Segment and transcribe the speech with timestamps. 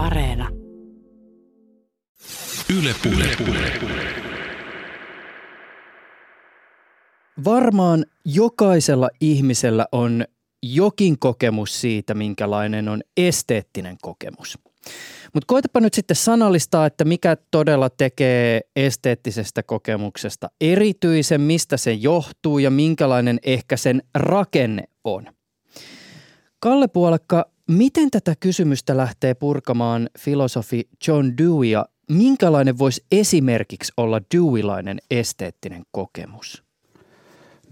[0.00, 0.48] Areena.
[2.78, 3.36] Yle Puhe.
[7.44, 10.24] Varmaan jokaisella ihmisellä on
[10.62, 14.58] jokin kokemus siitä, minkälainen on esteettinen kokemus.
[15.34, 22.58] Mutta koetapa nyt sitten sanallistaa, että mikä todella tekee esteettisestä kokemuksesta erityisen, mistä se johtuu
[22.58, 25.26] ja minkälainen ehkä sen rakenne on.
[26.60, 34.20] Kalle Puolakka, miten tätä kysymystä lähtee purkamaan filosofi John Dewey ja minkälainen voisi esimerkiksi olla
[34.34, 36.64] Deweyilainen esteettinen kokemus?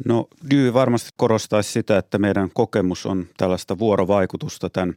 [0.04, 4.94] No Dewey varmasti korostaisi sitä, että meidän kokemus on tällaista vuorovaikutusta tämän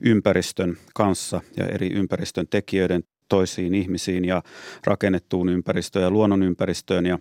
[0.00, 4.42] ympäristön kanssa ja eri ympäristön tekijöiden toisiin ihmisiin ja
[4.84, 7.18] rakennettuun ympäristöön ja luonnonympäristöön ja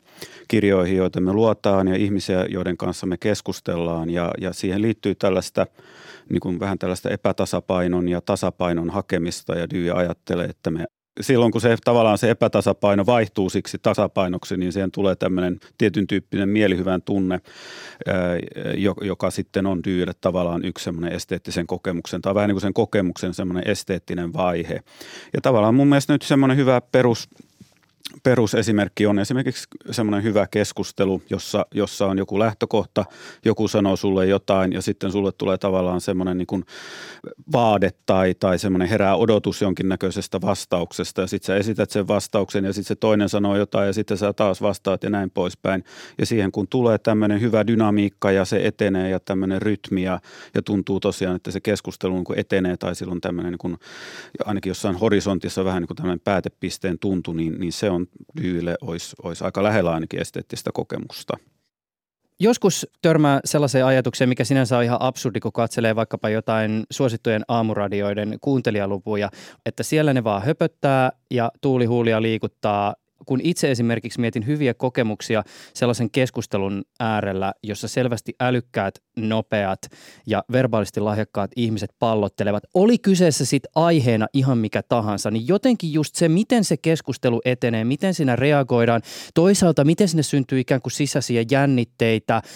[0.47, 4.09] kirjoihin, joita me luotaan ja ihmisiä, joiden kanssa me keskustellaan.
[4.09, 5.67] Ja, ja siihen liittyy tällaista
[6.29, 10.85] niin kuin vähän tällaista epätasapainon ja tasapainon hakemista ja Dewey ajattelee, että me
[11.21, 16.49] silloin kun se tavallaan se epätasapaino vaihtuu siksi tasapainoksi, niin siihen tulee tämmöinen tietyn tyyppinen
[16.49, 17.39] mielihyvän tunne,
[19.01, 23.33] joka sitten on Dyyle tavallaan yksi semmoinen esteettisen kokemuksen tai vähän niin kuin sen kokemuksen
[23.33, 24.79] semmoinen esteettinen vaihe.
[25.33, 27.29] Ja tavallaan mun mielestä nyt semmoinen hyvä perus
[28.23, 33.05] perusesimerkki on esimerkiksi semmoinen hyvä keskustelu, jossa, jossa on joku lähtökohta,
[33.45, 36.63] joku sanoo sulle jotain ja sitten sulle tulee tavallaan semmoinen niin kuin
[37.51, 42.73] vaade tai, tai semmoinen herää odotus jonkinnäköisestä vastauksesta ja sitten sä esität sen vastauksen ja
[42.73, 45.83] sitten se toinen sanoo jotain ja sitten sä taas vastaat ja näin poispäin.
[46.17, 50.19] Ja siihen kun tulee tämmöinen hyvä dynamiikka ja se etenee ja tämmöinen rytmi ja,
[50.53, 53.77] ja tuntuu tosiaan, että se keskustelu niin kuin etenee tai silloin tämmöinen niin kuin,
[54.45, 58.07] ainakin jossain horisontissa vähän niin kuin tämmöinen päätepisteen tuntu, niin, niin se on
[58.41, 61.37] Dyyle olisi, olisi aika lähellä ainakin esteettistä kokemusta.
[62.39, 68.37] Joskus törmää sellaiseen ajatukseen, mikä sinänsä on ihan absurdi, kun katselee vaikkapa jotain suosittujen aamuradioiden
[68.41, 69.29] kuuntelijalukuja,
[69.65, 76.11] että siellä ne vaan höpöttää ja tuulihuulia liikuttaa kun itse esimerkiksi mietin hyviä kokemuksia sellaisen
[76.11, 79.79] keskustelun äärellä, jossa selvästi älykkäät, nopeat
[80.27, 86.15] ja verbaalisesti lahjakkaat ihmiset pallottelevat, oli kyseessä sitten aiheena ihan mikä tahansa, niin jotenkin just
[86.15, 89.01] se, miten se keskustelu etenee, miten siinä reagoidaan,
[89.33, 92.41] toisaalta miten sinne syntyy ikään kuin sisäisiä jännitteitä–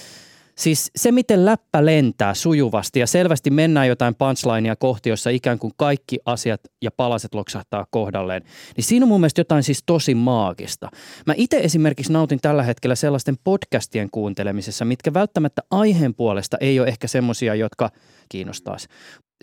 [0.58, 5.74] Siis se, miten läppä lentää sujuvasti ja selvästi mennään jotain punchlinea kohti, jossa ikään kuin
[5.78, 8.42] kaikki asiat ja palaset loksahtaa kohdalleen,
[8.78, 10.90] niin siinä on mun mielestä jotain siis tosi maagista.
[11.26, 16.88] Mä itse esimerkiksi nautin tällä hetkellä sellaisten podcastien kuuntelemisessa, mitkä välttämättä aiheen puolesta ei ole
[16.88, 17.90] ehkä semmosia, jotka
[18.30, 18.88] kiinnostaisi.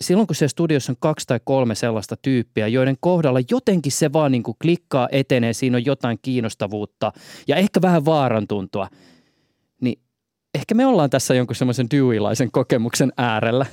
[0.01, 4.31] Silloin kun se studiossa on kaksi tai kolme sellaista tyyppiä, joiden kohdalla jotenkin se vaan
[4.31, 7.11] niin kuin klikkaa, etenee, siinä on jotain kiinnostavuutta
[7.47, 8.87] ja ehkä vähän vaarantuntoa–
[10.53, 13.65] ehkä me ollaan tässä jonkun semmoisen Deweyilaisen kokemuksen äärellä.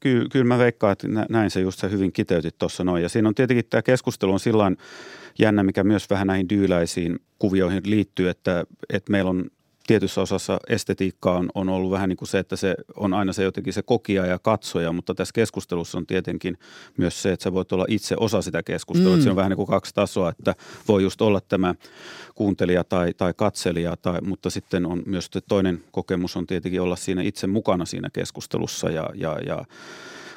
[0.00, 3.02] Kyllä, kyllä mä veikkaan, että näin se just se hyvin kiteytit tuossa noin.
[3.02, 4.72] Ja siinä on tietenkin tämä keskustelu on sillä
[5.38, 9.50] jännä, mikä myös vähän näihin dyyläisiin kuvioihin liittyy, että, että meillä on
[9.86, 13.42] tietyssä osassa estetiikkaa on, on ollut vähän niin kuin se, että se on aina se
[13.42, 16.58] jotenkin se kokija ja katsoja, mutta tässä keskustelussa on tietenkin
[16.96, 19.16] myös se, että sä voit olla itse osa sitä keskustelua.
[19.16, 19.22] Mm.
[19.22, 20.54] Se on vähän niin kuin kaksi tasoa, että
[20.88, 21.74] voi just olla tämä
[22.34, 27.22] kuuntelija tai, tai katselija, tai, mutta sitten on myös toinen kokemus on tietenkin olla siinä
[27.22, 29.64] itse mukana siinä keskustelussa ja, ja, ja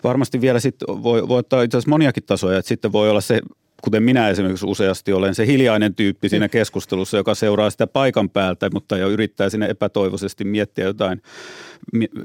[0.03, 3.41] varmasti vielä sitten voi, voi ottaa itse asiassa moniakin tasoja, että sitten voi olla se
[3.83, 8.69] kuten minä esimerkiksi useasti olen se hiljainen tyyppi siinä keskustelussa, joka seuraa sitä paikan päältä,
[8.73, 11.21] mutta jo yrittää sinne epätoivoisesti miettiä jotain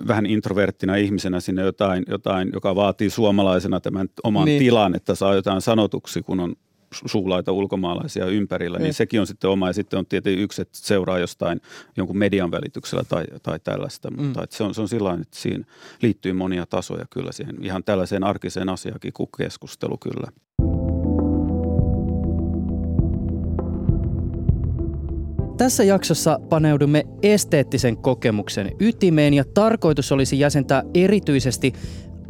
[0.09, 4.59] vähän introverttina ihmisenä sinne jotain, jotain joka vaatii suomalaisena tämän oman niin.
[4.59, 6.55] tilan, että saa jotain sanotuksi, kun on
[7.07, 9.67] suulaita ulkomaalaisia ympärillä, niin, niin sekin on sitten oma.
[9.67, 11.61] Ja sitten on tietenkin yksi, että seuraa jostain
[11.97, 14.11] jonkun median välityksellä tai, tai tällaista.
[14.11, 14.23] Mm.
[14.23, 15.65] Mutta että se, on, se on sillä että siinä
[16.03, 20.27] liittyy monia tasoja kyllä siihen ihan tällaiseen arkiseen asiakin kuin keskustelu kyllä.
[25.63, 31.73] Tässä jaksossa paneudumme esteettisen kokemuksen ytimeen ja tarkoitus olisi jäsentää erityisesti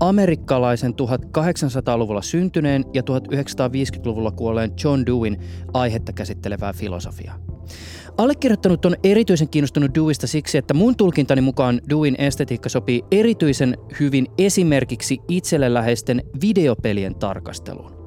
[0.00, 5.36] amerikkalaisen 1800-luvulla syntyneen ja 1950-luvulla kuolleen John Deweyn
[5.72, 7.38] aihetta käsittelevää filosofiaa.
[8.18, 14.26] Allekirjoittanut on erityisen kiinnostunut Deweystä siksi, että mun tulkintani mukaan Deweyn estetiikka sopii erityisen hyvin
[14.38, 18.02] esimerkiksi itselle läheisten videopelien tarkasteluun.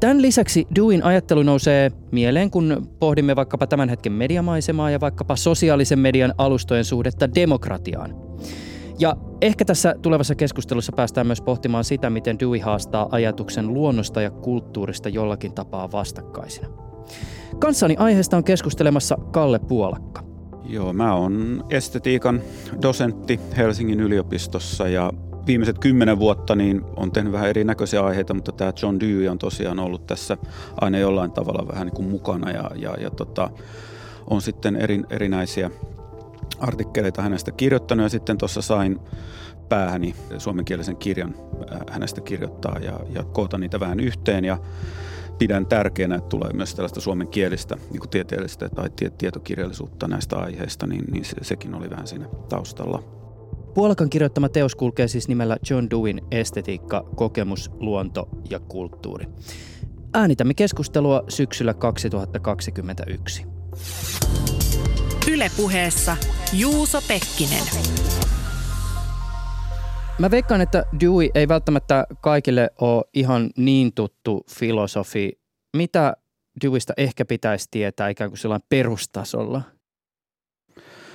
[0.00, 5.98] Tämän lisäksi Dewin ajattelu nousee mieleen, kun pohdimme vaikkapa tämän hetken mediamaisemaa ja vaikkapa sosiaalisen
[5.98, 8.14] median alustojen suhdetta demokratiaan.
[8.98, 14.30] Ja ehkä tässä tulevassa keskustelussa päästään myös pohtimaan sitä, miten Dewey haastaa ajatuksen luonnosta ja
[14.30, 16.68] kulttuurista jollakin tapaa vastakkaisina.
[17.58, 20.22] Kanssani aiheesta on keskustelemassa Kalle Puolakka.
[20.64, 22.40] Joo, mä oon estetiikan
[22.82, 25.12] dosentti Helsingin yliopistossa ja
[25.46, 29.78] viimeiset kymmenen vuotta niin on tehnyt vähän erinäköisiä aiheita, mutta tämä John Dewey on tosiaan
[29.78, 30.36] ollut tässä
[30.80, 33.50] aina jollain tavalla vähän niin kuin mukana ja, ja, ja tota,
[34.30, 35.70] on sitten eri, erinäisiä
[36.58, 39.00] artikkeleita hänestä kirjoittanut ja sitten tuossa sain
[39.68, 41.34] päähäni suomenkielisen kirjan
[41.72, 44.58] äh, hänestä kirjoittaa ja, ja koota niitä vähän yhteen ja
[45.38, 51.04] pidän tärkeänä, että tulee myös tällaista suomenkielistä niin kuin tieteellistä tai tietokirjallisuutta näistä aiheista, niin,
[51.10, 53.15] niin se, sekin oli vähän siinä taustalla.
[53.76, 59.26] Puolakan kirjoittama teos kulkee siis nimellä John Dewin estetiikka, kokemus, luonto ja kulttuuri.
[60.14, 63.46] Äänitämme keskustelua syksyllä 2021.
[65.32, 66.16] Ylepuheessa
[66.52, 67.64] Juuso Pekkinen.
[70.18, 75.40] Mä veikkaan, että Dewey ei välttämättä kaikille ole ihan niin tuttu filosofi.
[75.76, 76.16] Mitä
[76.62, 79.75] Deweystä ehkä pitäisi tietää ikään kuin sellainen perustasolla?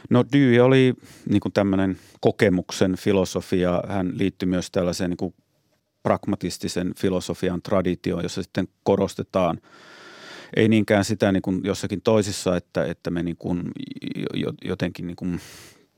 [0.09, 0.94] No Dewey oli
[1.30, 3.83] niin kuin tämmöinen kokemuksen filosofia.
[3.88, 5.33] Hän liittyi myös tällaiseen niin kuin
[6.03, 9.62] pragmatistisen filosofian traditioon, jossa sitten korostetaan
[10.56, 13.63] ei niinkään sitä niin kuin jossakin toisissa, että, että me niin kuin
[14.65, 15.39] jotenkin niin kuin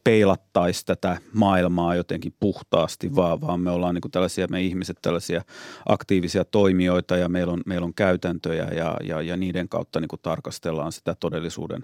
[0.03, 5.41] peilattaisi tätä maailmaa jotenkin puhtaasti, vaan, vaan me ollaan niin kuin tällaisia, me ihmiset tällaisia
[5.85, 10.21] aktiivisia toimijoita ja meillä on, meillä on käytäntöjä ja, ja, ja niiden kautta niin kuin
[10.21, 11.81] tarkastellaan sitä todellisuuden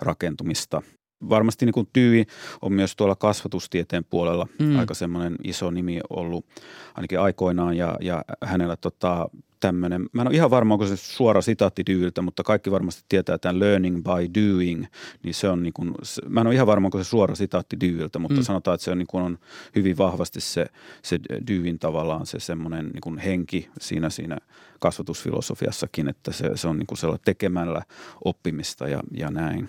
[0.00, 0.82] rakentumista.
[1.28, 2.26] Varmasti niin kuin Tyyvi
[2.62, 4.78] on myös tuolla kasvatustieteen puolella mm.
[4.78, 6.46] aika semmoinen iso nimi ollut
[6.94, 9.28] ainakin aikoinaan ja, ja hänellä tota,
[9.66, 13.38] tämmöinen, mä en ole ihan varma, onko se suora sitaatti Dyyltä, mutta kaikki varmasti tietää
[13.38, 14.84] tämän learning by doing,
[15.22, 15.94] niin se on niin kuin,
[16.28, 18.42] mä en ole ihan varma, onko se suora sitaatti Dyyltä, mutta mm.
[18.42, 19.38] sanotaan, että se on, niin kuin on
[19.76, 20.66] hyvin vahvasti se,
[21.02, 24.38] se Dewin tavallaan se semmoinen niin kuin henki siinä, siinä
[24.80, 27.82] kasvatusfilosofiassakin, että se, se on niin kuin sellainen tekemällä
[28.24, 29.68] oppimista ja, ja näin.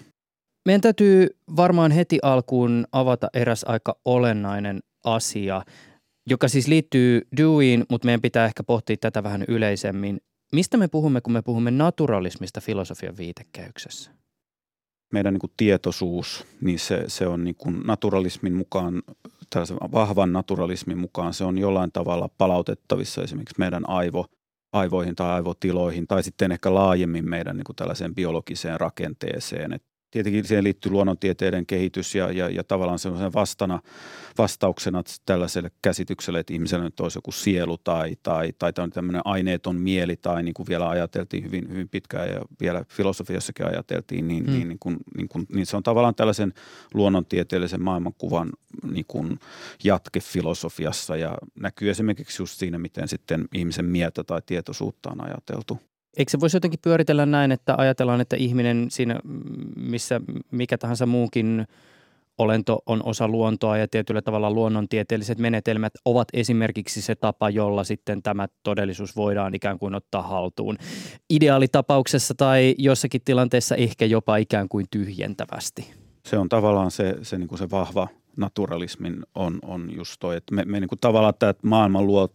[0.65, 5.61] Meidän täytyy varmaan heti alkuun avata eräs aika olennainen asia–
[6.29, 10.21] joka siis liittyy Deweyin, mutta meidän pitää ehkä pohtia tätä vähän yleisemmin.
[10.53, 14.11] Mistä me puhumme, kun me puhumme naturalismista filosofian viitekehyksessä?
[15.13, 19.03] Meidän niin kuin tietoisuus, niin se, se on niin kuin naturalismin mukaan,
[19.49, 24.25] tällaisen vahvan naturalismin mukaan, se on jollain tavalla palautettavissa esimerkiksi meidän aivo,
[24.73, 29.73] aivoihin tai aivotiloihin tai sitten ehkä laajemmin meidän niin kuin tällaiseen biologiseen rakenteeseen.
[29.73, 29.83] Et
[30.15, 33.79] tietenkin siihen liittyy luonnontieteiden kehitys ja, ja, ja tavallaan semmoisen vastana,
[34.37, 40.15] vastauksena tällaiselle käsitykselle, että ihmisellä nyt olisi joku sielu tai, tai, tai tämmöinen aineeton mieli
[40.15, 44.51] tai niin kuin vielä ajateltiin hyvin, hyvin pitkään ja vielä filosofiassakin ajateltiin, niin, mm.
[44.51, 46.53] niin, niin, kuin, niin, kuin, niin se on tavallaan tällaisen
[46.93, 48.49] luonnontieteellisen maailmankuvan
[48.91, 49.39] niin kuin
[49.83, 55.79] jatke filosofiassa ja näkyy esimerkiksi just siinä, miten sitten ihmisen mieltä tai tietoisuutta on ajateltu.
[56.17, 59.19] Eikö se voisi jotenkin pyöritellä näin, että ajatellaan, että ihminen siinä,
[59.75, 60.21] missä
[60.51, 61.67] mikä tahansa muukin
[62.37, 68.23] olento on osa luontoa ja tietyllä tavalla luonnontieteelliset menetelmät ovat esimerkiksi se tapa, jolla sitten
[68.23, 70.77] tämä todellisuus voidaan ikään kuin ottaa haltuun.
[71.29, 75.93] Ideaalitapauksessa tai jossakin tilanteessa ehkä jopa ikään kuin tyhjentävästi.
[76.25, 78.07] Se on tavallaan se, se, niin kuin se vahva
[78.37, 82.29] naturalismin on, on just toi, että me, me niin kuin tavallaan tämä maailma luo,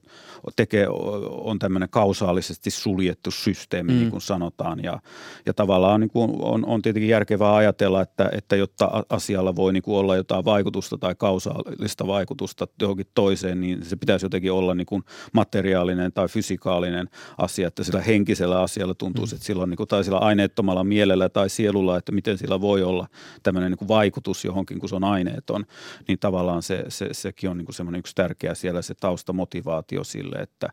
[0.57, 0.89] tekee,
[1.29, 3.99] on tämmöinen kausaalisesti suljettu systeemi, mm.
[3.99, 4.83] niin kuin sanotaan.
[4.83, 5.01] Ja,
[5.47, 9.83] ja tavallaan niin kuin on, on tietenkin järkevää ajatella, että, että jotta asialla voi niin
[9.83, 14.87] kuin olla jotain vaikutusta tai kausaalista vaikutusta johonkin toiseen, niin se pitäisi jotenkin olla niin
[14.87, 15.03] kuin
[15.33, 17.09] materiaalinen tai fysikaalinen
[17.39, 19.35] asia, että sillä henkisellä asialla tuntuu, mm.
[19.35, 22.83] että sillä on niin kuin, tai sillä aineettomalla mielellä tai sielulla, että miten sillä voi
[22.83, 23.07] olla
[23.43, 25.67] tämmöinen niin kuin vaikutus johonkin, kun se on aineeton
[26.09, 30.69] niin tavallaan se, se, sekin on niin semmoinen yksi tärkeä siellä se taustamotivaatio sille, että,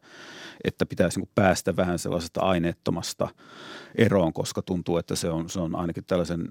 [0.64, 3.28] että pitäisi niin päästä vähän sellaisesta aineettomasta
[3.96, 6.50] eroon, koska tuntuu, että se on, se on ainakin tällaisen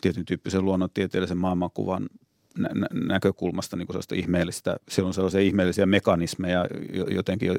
[0.00, 2.08] tietyn tyyppisen luonnontieteellisen maailmankuvan
[2.58, 6.66] nä- näkökulmasta niin sellaista ihmeellistä, siellä on sellaisia ihmeellisiä mekanismeja
[7.10, 7.52] jotenkin,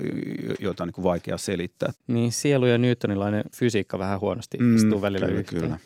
[0.60, 1.94] joita on niin vaikea selittää.
[2.08, 5.62] Niin, sielu ja newtonilainen fysiikka vähän huonosti mm, istuu välillä kyllä, yhteen.
[5.62, 5.80] Kyllä.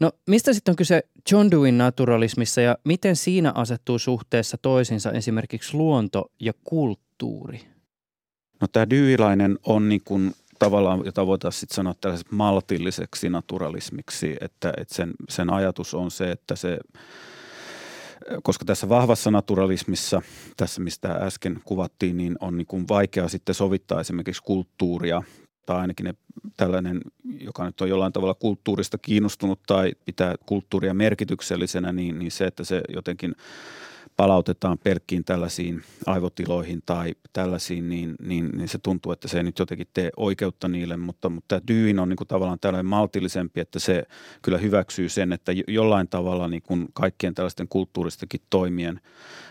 [0.00, 5.76] No mistä sitten on kyse John Deweyn naturalismissa ja miten siinä asettuu suhteessa toisinsa esimerkiksi
[5.76, 7.60] luonto ja kulttuuri?
[8.60, 14.72] No tämä Deweylainen on niin kuin tavallaan, jota voitaisiin sitten sanoa tällaiseksi maltilliseksi naturalismiksi, että,
[14.76, 16.78] että sen, sen ajatus on se, että se
[18.42, 20.22] koska tässä vahvassa naturalismissa,
[20.56, 25.22] tässä mistä äsken kuvattiin, niin on niin kuin vaikea sitten sovittaa esimerkiksi kulttuuria
[25.66, 26.14] tai ainakin ne,
[26.56, 27.00] tällainen,
[27.40, 32.64] joka nyt on jollain tavalla kulttuurista kiinnostunut tai pitää kulttuuria merkityksellisenä, niin, niin se, että
[32.64, 33.34] se jotenkin
[34.16, 39.58] palautetaan pelkkiin tällaisiin aivotiloihin tai tällaisiin, niin, niin, niin se tuntuu, että se ei nyt
[39.58, 43.78] jotenkin tee oikeutta niille, mutta, mutta tämä Dyin on niin kuin tavallaan tällainen maltillisempi, että
[43.78, 44.02] se
[44.42, 49.00] kyllä hyväksyy sen, että jollain tavalla niin kuin kaikkien tällaisten kulttuuristakin toimien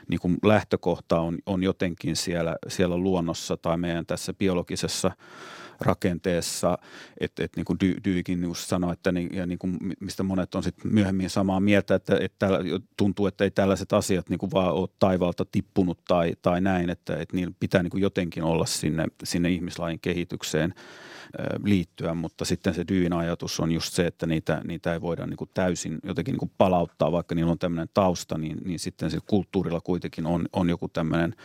[0.07, 5.11] niin kuin lähtökohta on, on jotenkin siellä, siellä luonnossa tai meidän tässä biologisessa
[5.79, 6.77] rakenteessa,
[7.19, 10.55] että et, niin kuin Dy, Dyykin niin sanoi, että niin, ja niin kuin, mistä monet
[10.55, 12.49] on sitten myöhemmin samaa mieltä, että, että
[12.97, 17.17] tuntuu, että ei tällaiset asiat niin kuin vaan ole taivaalta tippunut tai, tai näin, että,
[17.17, 20.73] että niillä pitää niin kuin jotenkin olla sinne, sinne ihmislajin kehitykseen
[21.63, 25.37] liittyä, mutta sitten se Dyin ajatus on just se, että niitä, niitä ei voida niin
[25.37, 29.17] kuin täysin jotenkin niin kuin palauttaa, vaikka niillä on tämmöinen tausta, niin, niin sitten se
[29.25, 31.35] kulttuurilla kuitenkin on, on joku tämmöinen–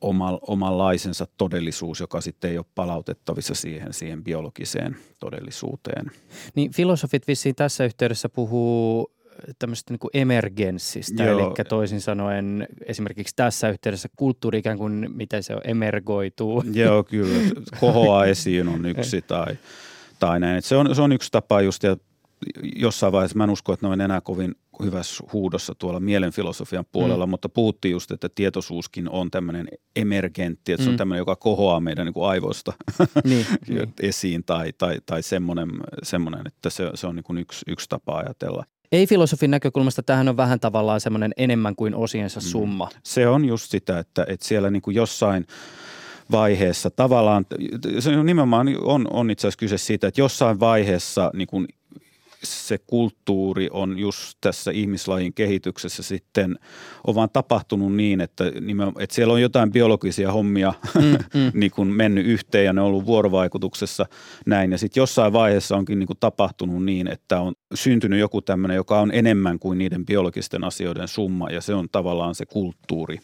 [0.00, 6.10] oma, omanlaisensa todellisuus, joka sitten ei ole palautettavissa siihen, siihen biologiseen todellisuuteen.
[6.54, 9.12] Niin filosofit vissiin tässä yhteydessä puhuu
[9.58, 11.40] tämmöistä niin kuin emergenssistä, Joo.
[11.40, 16.64] eli toisin sanoen esimerkiksi tässä yhteydessä kulttuuri ikään kuin, miten se on, emergoituu.
[16.72, 17.38] Joo, kyllä.
[17.80, 19.58] Kohoa esiin on yksi tai,
[20.18, 20.62] tai näin.
[20.62, 21.96] se, on, se on yksi tapa just, ja
[22.76, 27.26] jossain vaiheessa mä en usko, että ne on enää kovin hyvässä huudossa tuolla mielenfilosofian puolella,
[27.26, 27.30] mm.
[27.30, 30.84] mutta puhuttiin just, että tietoisuuskin on tämmöinen emergentti, että mm.
[30.84, 30.98] se on mm.
[30.98, 32.72] tämmöinen, joka kohoaa meidän niin kuin aivoista
[33.24, 33.94] niin, niin.
[34.00, 35.68] esiin tai, tai, tai semmoinen,
[36.02, 38.64] semmoinen, että se, se on niin kuin yksi, yksi tapa ajatella.
[38.92, 42.44] Ei-filosofin näkökulmasta tähän on vähän tavallaan semmoinen enemmän kuin osiensa mm.
[42.44, 42.88] summa.
[42.94, 43.00] Mm.
[43.04, 45.46] Se on just sitä, että, että siellä niin kuin jossain
[46.30, 47.46] vaiheessa tavallaan,
[47.98, 51.66] se nimenomaan on, on itse asiassa kyse siitä, että jossain vaiheessa niin kuin
[52.44, 56.58] se kulttuuri on just tässä ihmislajin kehityksessä sitten
[57.06, 58.44] on vaan tapahtunut niin, että,
[58.98, 61.50] että siellä on jotain biologisia hommia mm, mm.
[61.54, 64.06] niin kuin mennyt yhteen ja ne on ollut vuorovaikutuksessa
[64.46, 64.72] näin.
[64.72, 69.00] Ja sitten jossain vaiheessa onkin niin kuin tapahtunut niin, että on syntynyt joku tämmöinen, joka
[69.00, 73.18] on enemmän kuin niiden biologisten asioiden summa ja se on tavallaan se kulttuuri.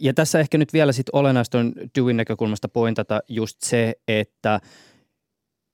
[0.00, 4.60] Ja tässä ehkä nyt vielä sitten olennaista on Dewin näkökulmasta pointata just se, että–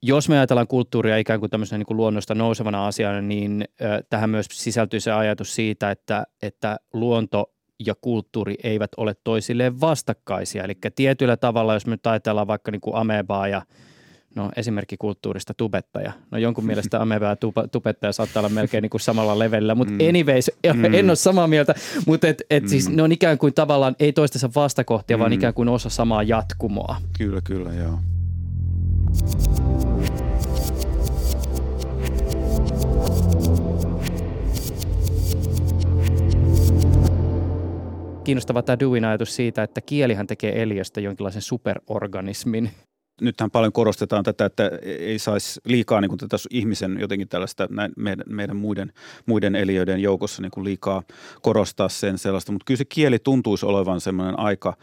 [0.06, 3.64] jos me ajatellaan kulttuuria ikään kuin tämmöisenä niin kuin luonnosta nousevana asiana, niin
[4.10, 7.50] tähän myös sisältyy se ajatus siitä, että, että luonto
[7.86, 10.64] ja kulttuuri eivät ole toisilleen vastakkaisia.
[10.64, 13.62] Eli tietyllä tavalla, jos me nyt ajatellaan vaikka niin kuin amebaa ja
[14.34, 16.12] no esimerkki kulttuurista tubettaja.
[16.30, 17.36] No jonkun mielestä ameba ja
[17.72, 20.08] tubettaja saattaa olla melkein niin kuin samalla levelillä, mutta mm.
[20.08, 20.94] anyways, mm.
[20.94, 21.74] en ole samaa mieltä,
[22.06, 22.86] mutta et, et siis mm.
[22.86, 25.20] siis ne on ikään kuin tavallaan ei toistensa vastakohtia, mm.
[25.20, 26.96] vaan ikään kuin osa samaa jatkumoa.
[27.18, 27.98] Kyllä, kyllä, joo.
[38.24, 42.70] Kiinnostava tämä Dewin ajatus siitä, että kielihän tekee eliöstä jonkinlaisen superorganismin.
[43.20, 47.92] Nythän paljon korostetaan tätä, että ei saisi liikaa niin kuin tätä ihmisen jotenkin tällaista näin,
[47.96, 48.92] meidän, meidän muiden,
[49.26, 51.02] muiden eliöiden joukossa niin kuin liikaa
[51.42, 54.74] korostaa sen sellaista, mutta kyllä se kieli tuntuisi olevan semmoinen aika–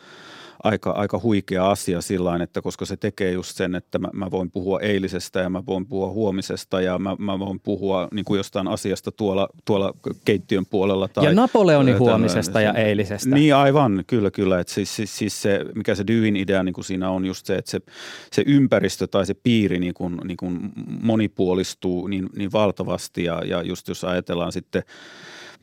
[0.63, 4.51] aika, aika huikea asia sillä että koska se tekee just sen, että mä, mä voin
[4.51, 8.67] puhua eilisestä ja mä voin puhua huomisesta ja mä, mä voin puhua niin kuin jostain
[8.67, 9.93] asiasta tuolla, tuolla
[10.25, 11.07] keittiön puolella.
[11.07, 13.35] Tai, ja Napoleonin huomisesta ja eilisestä.
[13.35, 14.59] Niin aivan, kyllä kyllä.
[14.59, 17.55] Että siis, siis, siis se, mikä se Dewin idea niin kuin siinä on just se,
[17.55, 17.81] että se,
[18.31, 23.61] se ympäristö tai se piiri niin kuin, niin kuin monipuolistuu niin, niin valtavasti ja, ja
[23.61, 24.83] just jos ajatellaan sitten–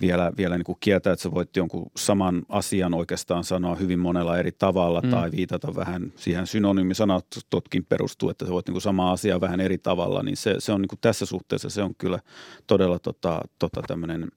[0.00, 4.38] vielä, vielä niin kuin kieltä, että sä voit jonkun saman asian oikeastaan sanoa hyvin monella
[4.38, 5.10] eri tavalla mm.
[5.10, 9.78] tai viitata vähän siihen synonyymisanatotkin perustuu, että sä voit niin kuin sama asia vähän eri
[9.78, 12.18] tavalla, niin se, se on niin kuin tässä suhteessa se on kyllä
[12.66, 14.28] todella tota, tota tämmöinen,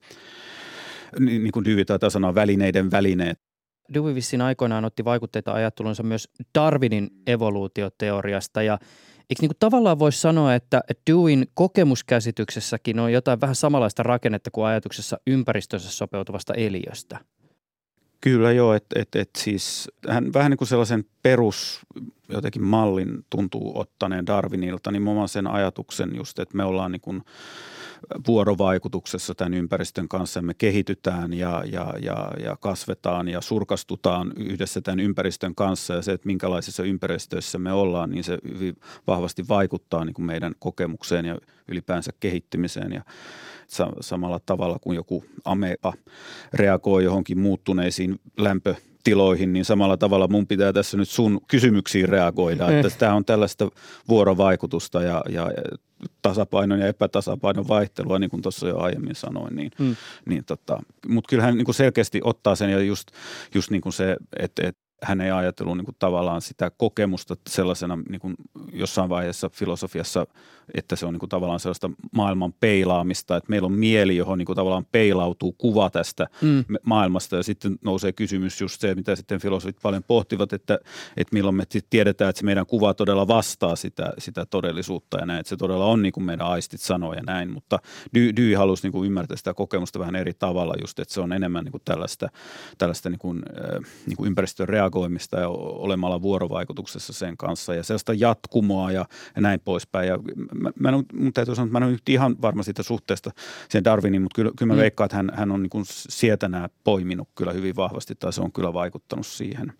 [1.19, 3.39] niin kuin Dyvi taitaa sanoa, välineiden välineet.
[3.93, 8.79] Dewey vissiin aikoinaan otti vaikutteita ajattelunsa myös Darwinin evoluutioteoriasta ja
[9.31, 15.17] Eikö niin tavallaan voisi sanoa, että Deweyn kokemuskäsityksessäkin on jotain vähän samanlaista rakennetta kuin ajatuksessa
[15.27, 17.19] ympäristössä sopeutuvasta eliöstä?
[18.21, 21.79] Kyllä joo, että et, et siis hän vähän niin kuin sellaisen perus
[22.29, 27.21] jotenkin mallin tuntuu ottaneen Darwinilta, niin muun sen ajatuksen just, että me ollaan niin kuin–
[28.27, 30.41] vuorovaikutuksessa tämän ympäristön kanssa.
[30.41, 36.11] Me kehitytään ja, ja, ja, ja kasvetaan ja surkastutaan yhdessä tämän ympäristön kanssa ja se,
[36.11, 38.75] että minkälaisissa ympäristöissä me ollaan, niin se hyvin
[39.07, 43.01] vahvasti vaikuttaa niin kuin meidän kokemukseen ja ylipäänsä kehittymiseen ja
[43.99, 45.93] samalla tavalla kuin joku ameba
[46.53, 52.71] reagoi johonkin muuttuneisiin lämpö tiloihin, niin samalla tavalla mun pitää tässä nyt sun kysymyksiin reagoida.
[52.71, 52.97] Että eh.
[52.97, 53.69] tämä on tällaista
[54.09, 55.51] vuorovaikutusta ja, ja
[56.21, 59.55] tasapainon ja epätasapainon vaihtelua, niin kuin tuossa jo aiemmin sanoin.
[59.55, 59.95] Niin, mm.
[60.25, 63.07] niin tota, Mutta kyllähän niin kuin selkeästi ottaa sen ja just,
[63.55, 67.97] just niin kuin se, että, että hän ei ajatellut niin kuin tavallaan sitä kokemusta sellaisena
[68.09, 68.35] niin kuin
[68.73, 70.27] jossain vaiheessa filosofiassa,
[70.73, 74.45] että se on niin kuin tavallaan sellaista maailman peilaamista, että meillä on mieli, johon niin
[74.45, 76.63] kuin tavallaan peilautuu kuva tästä mm.
[76.83, 80.79] maailmasta ja sitten nousee kysymys just se, mitä sitten filosofit paljon pohtivat, että,
[81.17, 85.39] että milloin me tiedetään, että se meidän kuva todella vastaa sitä, sitä todellisuutta ja näin,
[85.39, 87.79] että se todella on niin kuin meidän aistit sanoo ja näin, mutta
[88.13, 91.33] Dy, Dy halusi niin kuin ymmärtää sitä kokemusta vähän eri tavalla just, että se on
[91.33, 92.29] enemmän niin kuin tällaista,
[92.77, 98.13] tällaista niin kuin, äh, niin kuin ympäristön reagoimista ja olemalla vuorovaikutuksessa sen kanssa ja sellaista
[98.13, 99.05] jatkumoa ja,
[99.35, 100.07] ja näin poispäin.
[100.07, 100.19] Ja
[100.53, 103.31] mä, mä en, mun täytyy sanoa, että mä en ole ihan varma siitä suhteesta
[103.69, 104.81] sen Darwinin, mutta kyllä, kyllä mä mm.
[104.81, 108.51] veikkaan, että hän, hän on niin kuin sietänä poiminut kyllä hyvin vahvasti tai se on
[108.51, 109.73] kyllä vaikuttanut siihen.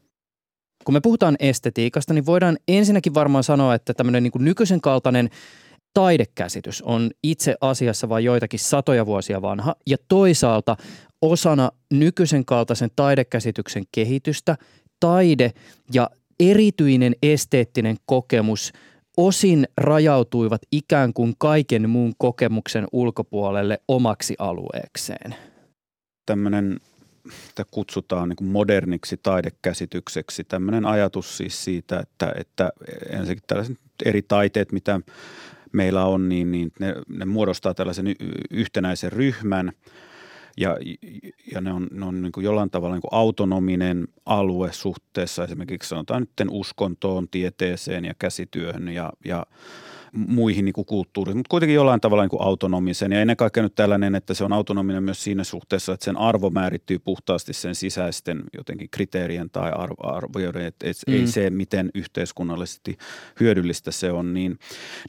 [0.86, 5.30] Kun me puhutaan estetiikasta, niin voidaan ensinnäkin varmaan sanoa, että tämmöinen niin nykyisen kaltainen
[5.94, 10.78] taidekäsitys on itse asiassa vain joitakin satoja vuosia vanha ja toisaalta
[11.22, 14.58] osana nykyisen kaltaisen taidekäsityksen kehitystä
[15.02, 15.52] taide
[15.94, 18.74] ja erityinen esteettinen kokemus
[19.18, 25.36] osin rajautuivat ikään kuin kaiken muun kokemuksen ulkopuolelle omaksi alueekseen.
[26.26, 26.80] Tämmöinen
[27.50, 30.44] että kutsutaan niin moderniksi taidekäsitykseksi.
[30.44, 32.72] Tämmöinen ajatus siis siitä, että, että
[33.10, 35.02] ensinnäkin tällaiset eri taiteet, mitä
[35.72, 38.16] meillä on, niin, niin ne, ne muodostaa tällaisen
[38.52, 39.72] yhtenäisen ryhmän
[40.58, 40.78] ja,
[41.52, 45.90] ja ne on, ne on niin kuin jollain tavalla niin kuin autonominen alue suhteessa esimerkiksi
[45.90, 49.46] sanotaan nyt uskontoon, tieteeseen ja käsityöhön ja, ja–
[50.12, 53.12] muihin niin kuin kulttuuriin, mutta kuitenkin jollain tavalla niin kuin autonomisen.
[53.12, 56.50] Ja ennen kaikkea nyt tällainen, että se on autonominen myös siinä suhteessa, että sen arvo
[56.50, 61.14] määrittyy puhtaasti sen sisäisten jotenkin kriteerien tai arvo, arvojen, että et mm.
[61.14, 62.98] ei se, miten yhteiskunnallisesti
[63.40, 64.34] hyödyllistä se on.
[64.34, 64.60] Niin,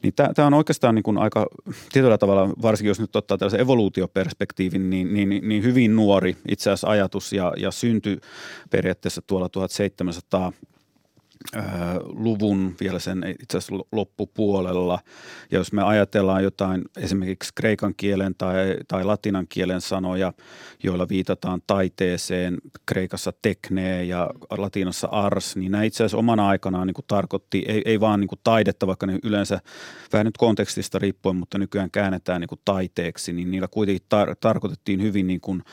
[0.03, 1.47] niin tämä on oikeastaan niin kuin aika
[1.91, 6.89] tietyllä tavalla, varsinkin jos nyt ottaa tällaisen evoluutioperspektiivin, niin, niin, niin hyvin nuori itse asiassa
[6.89, 8.17] ajatus ja, ja syntyi
[8.69, 10.53] periaatteessa tuolla 1700
[12.01, 14.99] luvun vielä sen itse asiassa loppupuolella.
[15.51, 20.33] Ja jos me ajatellaan jotain esimerkiksi kreikan kielen tai, tai latinan kielen sanoja,
[20.83, 26.93] joilla viitataan taiteeseen, kreikassa teknee ja latinassa ars, niin nämä itse asiassa omana aikanaan niin
[26.93, 29.59] kuin tarkoitti, ei, ei vaan niin kuin taidetta, vaikka ne yleensä
[30.13, 35.01] vähän nyt kontekstista riippuen, mutta nykyään käännetään niin kuin taiteeksi, niin niillä kuitenkin tar- tarkoitettiin
[35.01, 35.63] hyvin niin kuin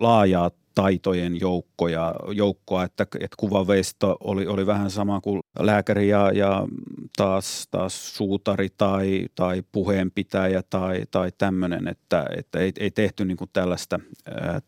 [0.00, 6.66] laajaa taitojen joukkoja, joukkoa, että, että kuvaveisto oli, oli vähän sama kuin lääkäri ja, ja
[7.16, 13.36] taas, taas suutari tai, tai puheenpitäjä tai, tai tämmöinen, että, että ei, ei tehty niin
[13.36, 14.00] kuin tällaista.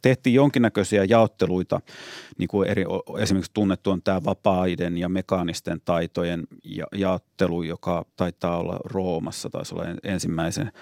[0.02, 1.81] Tehtiin jonkinnäköisiä jaotteluita,
[2.38, 2.85] niin kuin eri,
[3.18, 9.74] esimerkiksi tunnettu on tämä vapaiden ja mekaanisten taitojen ja, jaottelu, joka taitaa olla Roomassa, taisi
[9.74, 10.72] olla ensimmäisen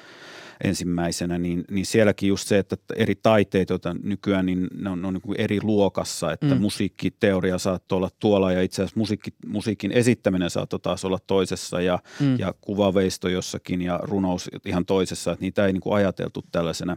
[0.64, 5.08] ensimmäisenä, niin, niin sielläkin just se, että eri taiteet, joita nykyään, niin ne on, ne
[5.08, 6.60] on niin eri luokassa, että mm.
[6.60, 11.98] musiikkiteoria saattoi olla tuolla ja itse asiassa musiikki, musiikin esittäminen saattoi taas olla toisessa ja,
[12.20, 12.38] mm.
[12.38, 16.96] ja kuvaveisto jossakin ja runous ihan toisessa, että niitä ei niin kuin ajateltu tällaisena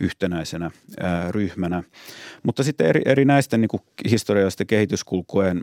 [0.00, 1.82] yhtenäisenä ää, ryhmänä.
[2.42, 5.60] Mutta sitten eri, eri näisten niin kuin historiallisten kehityskulkujen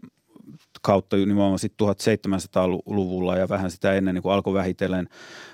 [0.81, 5.09] kautta nimenomaan sitten 1700-luvulla ja vähän sitä ennen niin kuin alkoi vähitellen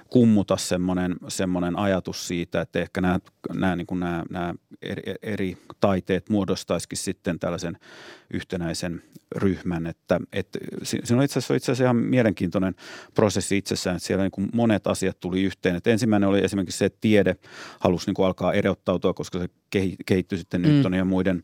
[0.09, 3.19] kummuta semmoinen, semmoinen ajatus siitä, että ehkä nämä,
[3.53, 7.77] nämä, niin kuin nämä, nämä eri, eri taiteet muodostaisikin sitten tällaisen
[8.33, 9.01] yhtenäisen
[9.35, 9.87] ryhmän.
[9.87, 12.75] Että, että se on itse asiassa, itse asiassa ihan mielenkiintoinen
[13.15, 15.75] prosessi itsessään, että siellä niin kuin monet asiat tuli yhteen.
[15.75, 17.35] Että ensimmäinen oli esimerkiksi se, että tiede
[17.79, 19.49] halusi niin kuin alkaa erottautua, koska se
[20.05, 20.67] kehittyi sitten mm.
[20.67, 21.43] Newtonin ja muiden,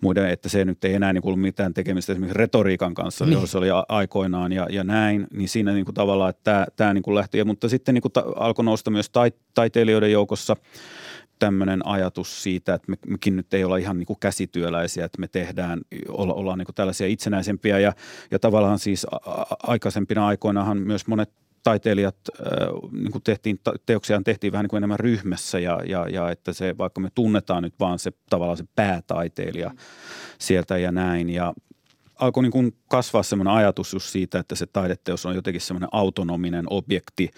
[0.00, 3.48] muiden, että se nyt ei enää niin kuin ollut mitään tekemistä esimerkiksi retoriikan kanssa, niin.
[3.48, 5.26] se oli aikoinaan ja, ja näin.
[5.32, 7.44] Niin siinä niin kuin tavallaan, että tämä, tämä niin kuin lähti.
[7.44, 9.10] Mutta sitten niin kuin ta, alkoi nousta myös
[9.54, 10.56] taiteilijoiden joukossa–
[11.44, 15.28] tämmöinen ajatus siitä, että me, mekin nyt ei olla ihan niin kuin käsityöläisiä, että me
[15.28, 17.78] tehdään, olla, ollaan niin kuin tällaisia itsenäisempiä.
[17.78, 17.92] Ja,
[18.30, 19.16] ja tavallaan siis a,
[19.62, 25.00] aikaisempina aikoinahan myös monet taiteilijat, äh, niin kuin tehtiin, teoksiaan tehtiin vähän niin kuin enemmän
[25.00, 25.58] ryhmässä.
[25.58, 29.76] Ja, ja, ja että se, vaikka me tunnetaan nyt vaan se tavallaan se päätaiteilija mm.
[30.38, 31.30] sieltä ja näin.
[31.30, 31.54] Ja
[32.16, 36.64] alkoi niin kuin kasvaa semmoinen ajatus just siitä, että se taideteos on jotenkin semmoinen autonominen
[36.70, 37.30] objekti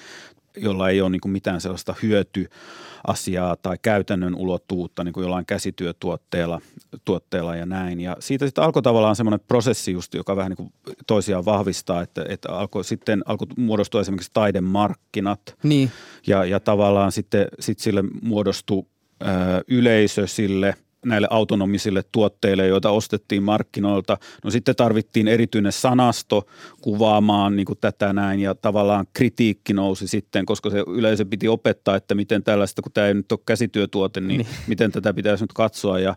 [0.56, 6.60] jolla ei ole niin kuin mitään sellaista hyötyasiaa tai käytännön ulottuvuutta niin kuin jollain käsityötuotteella
[7.04, 8.00] tuotteella ja näin.
[8.00, 10.72] Ja siitä sitten alkoi tavallaan semmoinen prosessi just, joka vähän niin kuin
[11.06, 15.40] toisiaan vahvistaa, että, että alkoi, sitten alkoi muodostua esimerkiksi taidemarkkinat.
[15.62, 15.90] Niin.
[16.26, 18.82] Ja, ja tavallaan sitten sit sille muodostui
[19.22, 19.26] ö,
[19.68, 20.74] yleisö sille–
[21.06, 24.18] näille autonomisille tuotteille, joita ostettiin markkinoilta.
[24.44, 26.46] No sitten tarvittiin erityinen sanasto
[26.80, 31.96] kuvaamaan niin kuin tätä näin ja tavallaan kritiikki nousi sitten, koska se yleisö piti opettaa,
[31.96, 34.46] että miten tällaista, kun tämä ei nyt ole käsityötuote, niin, niin.
[34.66, 36.16] miten tätä pitäisi nyt katsoa ja,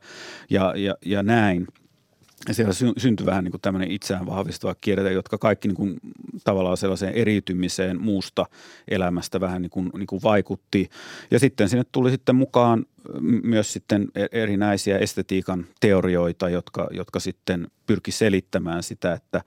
[0.49, 1.67] ja, ja, ja näin.
[2.47, 5.97] Ja siellä syntyi vähän niin kuin tämmöinen itseään vahvistava kierre, jotka kaikki niin kuin
[6.43, 8.45] tavallaan sellaiseen eriytymiseen muusta
[8.88, 10.89] elämästä vähän niin kuin, niin kuin vaikutti.
[11.32, 12.86] Ja sitten sinne tuli sitten mukaan
[13.43, 19.41] myös sitten e-, erinäisiä estetiikan teorioita, jotka, jotka sitten pyrki selittämään sitä, että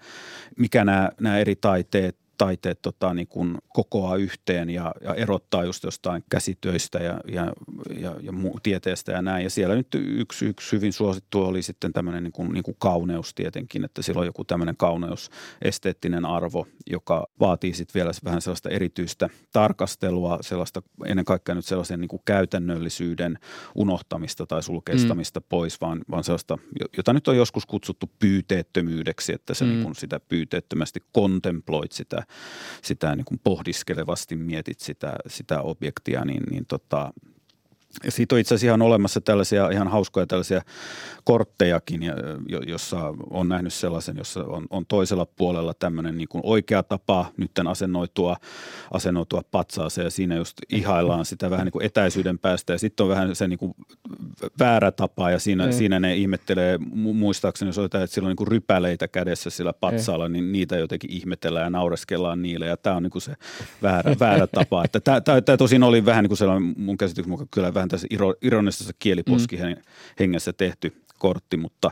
[0.59, 5.85] mikä nämä, nämä eri taiteet taiteet tota, niin kuin kokoaa yhteen ja, ja erottaa just
[5.85, 7.53] jostain käsitöistä ja, ja,
[8.01, 9.45] ja, ja muu, tieteestä ja näin.
[9.45, 13.35] Ja siellä nyt yksi, yksi hyvin suosittu oli sitten tämmöinen niin kuin, niin kuin kauneus
[13.35, 15.31] tietenkin, että sillä on joku tämmöinen kauneus,
[15.63, 22.01] esteettinen arvo, joka vaatii sitten vielä vähän sellaista erityistä tarkastelua, sellaista ennen kaikkea nyt sellaisen
[22.01, 23.39] niin kuin käytännöllisyyden
[23.75, 25.47] unohtamista tai sulkeistamista mm.
[25.49, 26.59] pois, vaan, vaan sellaista,
[26.97, 29.71] jota nyt on joskus kutsuttu pyyteettömyydeksi, että se mm.
[29.71, 32.23] niin kuin sitä pyyteettömästi kontemploit sitä
[32.83, 37.13] sitä niin kuin pohdiskelevasti mietit sitä, sitä objektia, niin, niin tota,
[38.09, 40.63] siitä on itse asiassa ihan olemassa tällaisia ihan hauskoja tällaisia
[41.25, 42.01] korttejakin,
[42.67, 47.51] jossa on nähnyt sellaisen, jossa on, on toisella puolella tämmöinen niin kuin oikea tapa nyt
[47.67, 48.37] asennoitua,
[48.91, 53.11] asennoitua patsaaseen ja siinä just ihaillaan sitä vähän niin kuin etäisyyden päästä ja sitten on
[53.11, 53.75] vähän se niin kuin
[54.59, 55.73] väärä tapa ja siinä, mm.
[55.73, 60.29] siinä ne ihmettelee, muistaakseni jos otetaan, että sillä on niin kuin rypäleitä kädessä sillä patsaalla,
[60.29, 60.33] mm.
[60.33, 63.35] niin niitä jotenkin ihmetellään ja naureskellaan niille ja tämä on niin kuin se
[63.83, 64.85] väärä, väärä tapa.
[65.45, 68.09] Tämä tosin oli vähän niin kuin sellainen mun käsityksen mukaan kyllä vähän tässä
[68.43, 69.83] ironisessa kieliposki mm.
[70.19, 71.91] hengessä tehty kortti, mutta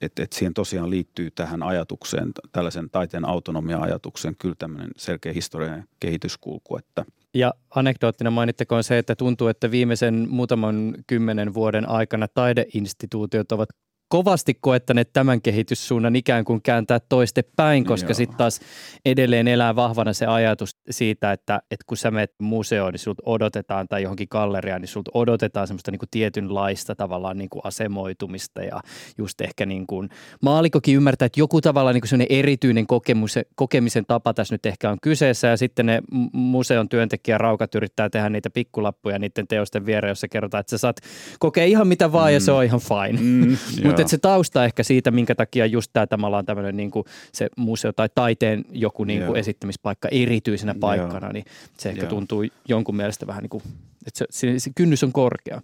[0.00, 6.76] että et siihen tosiaan liittyy tähän ajatukseen, tällaisen taiteen autonomia-ajatukseen kyllä tämmöinen selkeä historiallinen kehityskulku,
[6.76, 13.68] että ja anekdoottina mainittakoon se, että tuntuu, että viimeisen muutaman kymmenen vuoden aikana taideinstituutiot ovat
[14.08, 18.60] kovasti koettaneet tämän kehityssuunnan ikään kuin kääntää toiste päin, koska sitten taas
[19.04, 23.88] edelleen elää vahvana se ajatus siitä, että, että kun sä menet museoon, niin sulta odotetaan
[23.88, 28.80] tai johonkin galleriaan, niin sulta odotetaan semmoista niin kuin tietynlaista tavallaan niin kuin asemoitumista ja
[29.18, 30.08] just ehkä niin kuin
[30.42, 34.90] maalikokin ymmärtää, että joku tavalla niin kuin semmoinen erityinen kokemus, kokemisen tapa tässä nyt ehkä
[34.90, 36.00] on kyseessä ja sitten ne
[36.32, 40.96] museon työntekijä raukat yrittää tehdä niitä pikkulappuja niiden teosten viereen, jossa kerrotaan, että sä saat
[41.38, 42.34] kokea ihan mitä vaan mm.
[42.34, 43.20] ja se on ihan fine.
[43.20, 47.48] Mm, Mutta se tausta ehkä siitä, minkä takia just tämä tavallaan tämmöinen niin kuin se
[47.56, 51.32] museo tai taiteen joku niin kuin esittämispaikka erityisenä paikkana, Joo.
[51.32, 51.44] niin
[51.78, 52.10] se ehkä Joo.
[52.10, 53.62] tuntuu jonkun mielestä vähän niin kuin,
[54.06, 55.62] että se, se, se kynnys on korkea.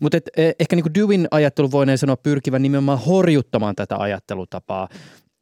[0.00, 4.88] Mutta e, ehkä niin kuin Dewin ajattelu voineen sanoa pyrkivän nimenomaan horjuttamaan tätä ajattelutapaa.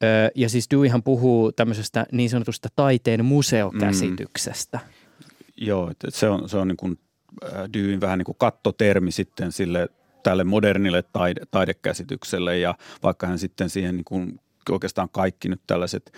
[0.03, 4.79] Ö, ja siis Deweyhan puhuu tämmöisestä niin sanotusta taiteen museokäsityksestä.
[4.83, 4.93] Mm.
[5.57, 6.99] Joo, se on, se on niin kuin
[7.73, 9.89] Dewin vähän niin kuin kattotermi sitten sille
[10.23, 16.13] tälle modernille taide, taidekäsitykselle ja vaikka hän sitten siihen niin kuin oikeastaan kaikki nyt tällaiset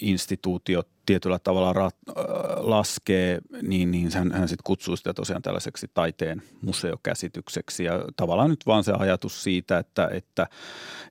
[0.00, 2.14] instituutiot tietyllä tavalla rat, äh,
[2.56, 7.84] laskee, niin, niin hän, hän sitten kutsuu sitä tosiaan tällaiseksi taiteen museokäsitykseksi.
[7.84, 10.46] Ja tavallaan nyt vaan se ajatus siitä, että, että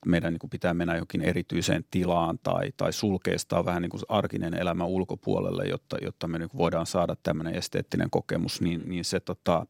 [0.05, 4.53] meidän niin kuin pitää mennä jokin erityiseen tilaan tai, tai sulkeistaa vähän niin kuin arkinen
[4.53, 9.65] elämä ulkopuolelle, jotta, jotta me niin voidaan saada tämmöinen esteettinen kokemus, niin, niin se tota,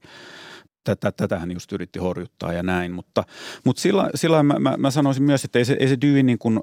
[0.83, 3.23] tätä, tätähän just yritti horjuttaa ja näin, mutta,
[3.63, 6.37] mutta sillä, sillä mä, mä, mä, sanoisin myös, että ei se, ei se Dewey niin
[6.37, 6.59] kuin,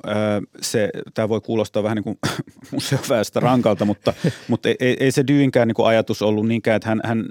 [0.61, 2.19] se, tämä voi kuulostaa vähän niin kuin
[2.73, 4.15] museoväestä rankalta, mutta,
[4.49, 7.27] mutta ei, ei se Deweyinkään niin kuin ajatus ollut niinkään, että hän, hän,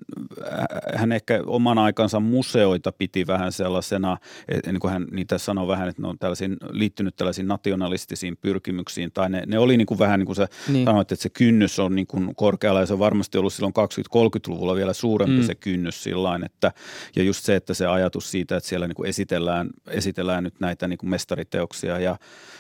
[0.96, 5.90] hän ehkä oman aikansa museoita piti vähän sellaisena, että niin kuin hän niitä sanoi vähän,
[5.90, 10.20] että ne on tällaisiin, liittynyt tällaisiin nationalistisiin pyrkimyksiin, tai ne, ne oli niin kuin vähän
[10.20, 10.86] niin kuin sä niin.
[10.86, 14.76] sanoit, että se kynnys on niin kuin korkealla ja se on varmasti ollut silloin 20-30-luvulla
[14.76, 15.44] vielä suurempi mm.
[15.44, 16.72] se kynnys sillä että
[17.16, 20.88] ja just se, että se ajatus siitä, että siellä niin kuin esitellään, esitellään nyt näitä
[20.88, 22.18] niin kuin mestariteoksia ja,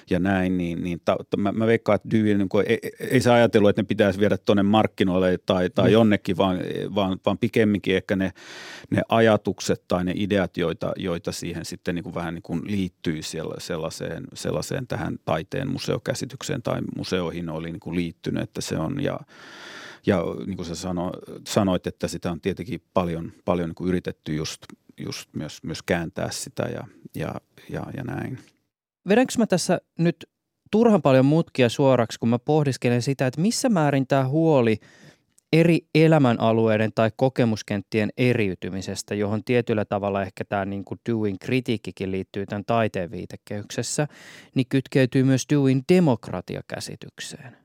[0.09, 3.21] ja näin, niin, niin ta, ta, mä, mä veikkaan, että Dewey niin kuin, ei, ei
[3.21, 5.93] se ajatellut, että ne pitäisi viedä tuonne markkinoille tai, tai mm.
[5.93, 6.59] jonnekin, vaan,
[6.95, 8.31] vaan, vaan pikemminkin ehkä ne,
[8.89, 13.21] ne ajatukset tai ne ideat, joita, joita siihen sitten niin kuin vähän niin kuin liittyy
[13.21, 19.03] siellä, sellaiseen, sellaiseen tähän taiteen museokäsitykseen tai museoihin oli niin kuin liittynyt, että se on
[19.03, 19.19] ja
[20.05, 21.11] ja niin kuin sä sano,
[21.47, 24.61] sanoit, että sitä on tietenkin paljon, paljon niin kuin yritetty just,
[24.97, 27.35] just myös, myös kääntää sitä ja, ja,
[27.69, 28.39] ja, ja näin.
[29.07, 30.29] Vedänkö mä tässä nyt
[30.71, 34.79] turhan paljon mutkia suoraksi, kun mä pohdiskelen sitä, että missä määrin tämä huoli
[35.53, 42.45] eri elämänalueiden tai kokemuskenttien eriytymisestä, johon tietyllä tavalla ehkä tämä niin kuin doing kritiikkikin liittyy
[42.45, 44.07] tämän taiteen viitekehyksessä,
[44.55, 47.57] niin kytkeytyy myös doing demokratiakäsitykseen.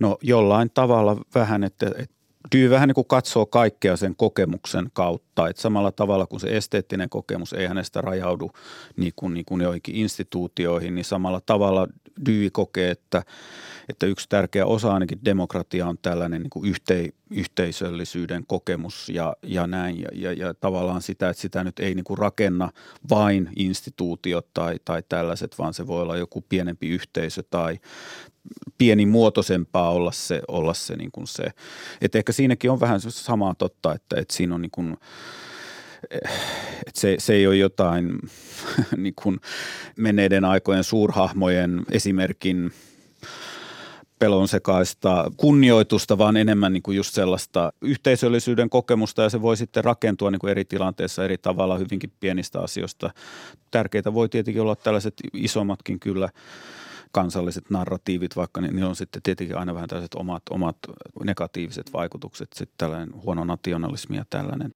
[0.00, 5.48] No jollain tavalla vähän, että, että Dyy vähän niin kuin katsoo kaikkea sen kokemuksen kautta,
[5.48, 8.50] että samalla tavalla kuin se esteettinen kokemus ei hänestä rajaudu
[8.96, 11.88] niin kuin, niin kuin joihinkin instituutioihin, niin samalla tavalla
[12.26, 13.22] Dyy kokee, että,
[13.88, 16.70] että yksi tärkeä osa ainakin demokratia on tällainen niin kuin
[17.32, 20.00] yhteisöllisyyden kokemus ja, ja näin.
[20.00, 22.70] Ja, ja, ja tavallaan sitä, että sitä nyt ei niin kuin rakenna
[23.10, 27.78] vain instituutiot tai, tai tällaiset, vaan se voi olla joku pienempi yhteisö tai,
[28.78, 31.44] pienimuotoisempaa olla se, olla se, niin kuin se.
[32.00, 34.96] Että ehkä siinäkin on vähän samaa totta, että, että siinä on niin kuin,
[36.86, 38.18] että se, se ei ole jotain
[38.96, 39.40] niin kuin
[39.96, 42.72] menneiden aikojen suurhahmojen esimerkin
[44.22, 50.30] pelonsekaista kunnioitusta, vaan enemmän niin kuin just sellaista yhteisöllisyyden kokemusta ja se voi sitten rakentua
[50.30, 53.10] niin kuin eri tilanteissa eri tavalla hyvinkin pienistä asioista.
[53.70, 56.28] Tärkeitä voi tietenkin olla tällaiset isommatkin kyllä
[57.12, 60.76] kansalliset narratiivit, vaikka niin, niin on sitten tietenkin aina vähän tällaiset omat, omat
[61.24, 64.70] negatiiviset vaikutukset, sitten tällainen huono nationalismi ja tällainen.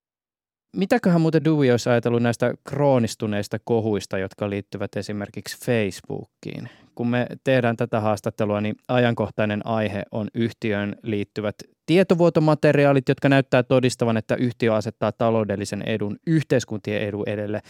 [0.77, 6.69] Mitäköhän muuten Dewey olisi ajatellut näistä kroonistuneista kohuista, jotka liittyvät esimerkiksi Facebookiin?
[6.95, 11.55] Kun me tehdään tätä haastattelua, niin ajankohtainen aihe on yhtiön liittyvät
[11.87, 17.63] tietovuotomateriaalit, jotka näyttää todistavan, että yhtiö asettaa taloudellisen edun yhteiskuntien edun edelle.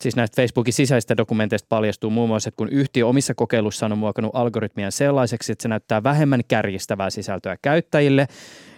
[0.00, 4.34] Siis näistä Facebookin sisäisistä dokumenteista paljastuu muun muassa, että kun yhtiö omissa kokeilussaan on muokannut
[4.34, 8.26] algoritmia sellaiseksi, että se näyttää vähemmän kärjistävää sisältöä käyttäjille,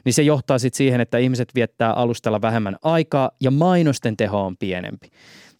[0.05, 4.57] niin se johtaa sitten siihen, että ihmiset viettää alustalla vähemmän aikaa ja mainosten teho on
[4.57, 5.11] pienempi.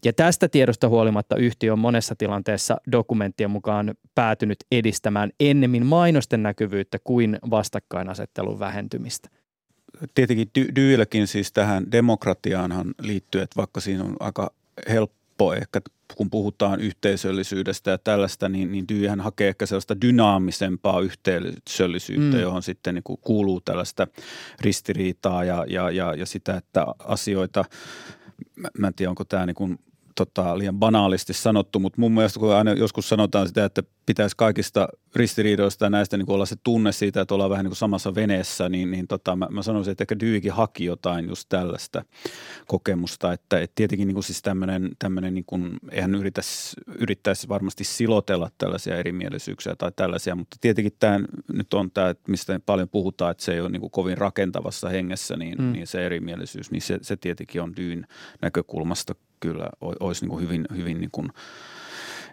[0.05, 6.99] Ja tästä tiedosta huolimatta yhtiö on monessa tilanteessa dokumenttien mukaan päätynyt edistämään ennemmin mainosten näkyvyyttä
[7.05, 9.29] kuin vastakkainasettelun vähentymistä.
[10.15, 14.51] Tietenkin dy- Dyylläkin siis tähän demokratiaanhan liittyy, että vaikka siinä on aika
[14.89, 15.81] helppo ehkä
[16.15, 22.43] kun puhutaan yhteisöllisyydestä ja tällaista, niin, niin Dyyhän hakee ehkä sellaista dynaamisempaa yhteisöllisyyttä, mm.
[22.43, 24.07] johon sitten niin kuin kuuluu tällaista
[24.61, 27.65] ristiriitaa ja, ja, ja, ja sitä, että asioita,
[28.57, 29.79] mä, mä en tiedä onko tämä niin kuin
[30.25, 34.89] tota, liian banaalisti sanottu, mutta mun mielestä kun aina joskus sanotaan sitä, että pitäisi kaikista
[35.15, 38.69] ristiriidoista ja näistä niin olla se tunne siitä, että ollaan vähän niin kuin samassa veneessä,
[38.69, 42.05] niin, niin tota, mä, mä sanoisin, että ehkä Dyykin haki jotain just tällaista
[42.67, 47.85] kokemusta, että et tietenkin niin kuin siis tämmöinen, tämmöinen niin kuin, eihän yrittäisi, yrittäisi varmasti
[47.85, 51.21] silotella tällaisia erimielisyyksiä tai tällaisia, mutta tietenkin tämä
[51.53, 55.37] nyt on tämä, mistä paljon puhutaan, että se ei ole niin kuin kovin rakentavassa hengessä,
[55.37, 55.73] niin, mm.
[55.73, 58.07] niin se erimielisyys, niin se, se tietenkin on Dyyn
[58.43, 61.29] näkökulmasta kyllä olisi niin kuin hyvin, hyvin niin kuin,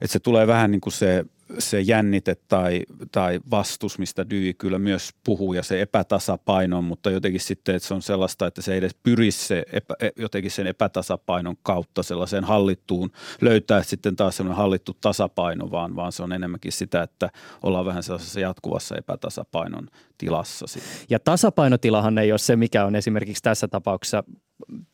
[0.01, 1.25] että se tulee vähän niin kuin se–
[1.59, 2.81] se jännite tai,
[3.11, 7.93] tai vastus, mistä Dyi kyllä myös puhuu ja se epätasapaino, mutta jotenkin sitten, että se
[7.93, 12.43] on sellaista, että se ei edes pyri se epä, e, jotenkin sen epätasapainon kautta sellaiseen
[12.43, 17.29] hallittuun, löytää sitten taas sellainen hallittu tasapaino, vaan, vaan se on enemmänkin sitä, että
[17.63, 20.67] ollaan vähän sellaisessa jatkuvassa epätasapainon tilassa.
[20.67, 20.91] Sitten.
[21.09, 24.23] Ja tasapainotilahan ei ole se, mikä on esimerkiksi tässä tapauksessa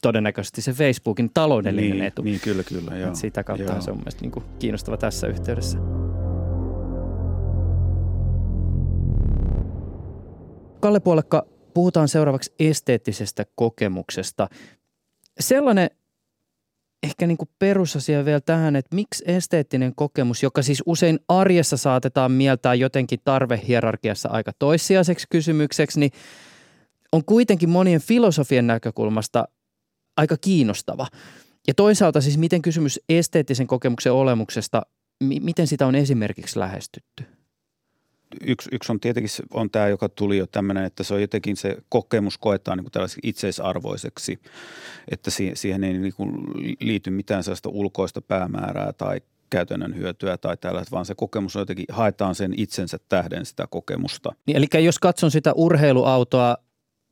[0.01, 2.21] todennäköisesti se Facebookin taloudellinen niin, etu.
[2.21, 2.97] Niin, kyllä, kyllä.
[2.97, 3.15] Joo.
[3.15, 3.81] sitä kautta joo.
[3.81, 5.77] se on mielestäni niin kiinnostava tässä yhteydessä.
[10.83, 14.49] Kalle Puolekka, puhutaan seuraavaksi esteettisestä kokemuksesta.
[15.39, 15.89] Sellainen
[17.03, 22.31] ehkä niin kuin perusasia vielä tähän, että miksi esteettinen kokemus, joka siis usein arjessa saatetaan
[22.31, 26.11] mieltää jotenkin tarvehierarkiassa aika toissijaiseksi kysymykseksi, niin
[27.11, 29.47] on kuitenkin monien filosofien näkökulmasta
[30.17, 31.07] aika kiinnostava.
[31.67, 34.81] Ja toisaalta siis miten kysymys esteettisen kokemuksen olemuksesta,
[35.41, 37.42] miten sitä on esimerkiksi lähestytty?
[38.47, 41.77] Yksi, yksi on tietenkin on tämä, joka tuli jo tämmöinen, että se on jotenkin se
[41.89, 44.39] kokemus koetaan niin kuin itseisarvoiseksi,
[45.11, 46.31] että siihen, ei niin kuin
[46.79, 51.85] liity mitään sellaista ulkoista päämäärää tai käytännön hyötyä tai tällaista, vaan se kokemus on jotenkin,
[51.89, 54.35] haetaan sen itsensä tähden sitä kokemusta.
[54.45, 56.57] Niin, eli jos katson sitä urheiluautoa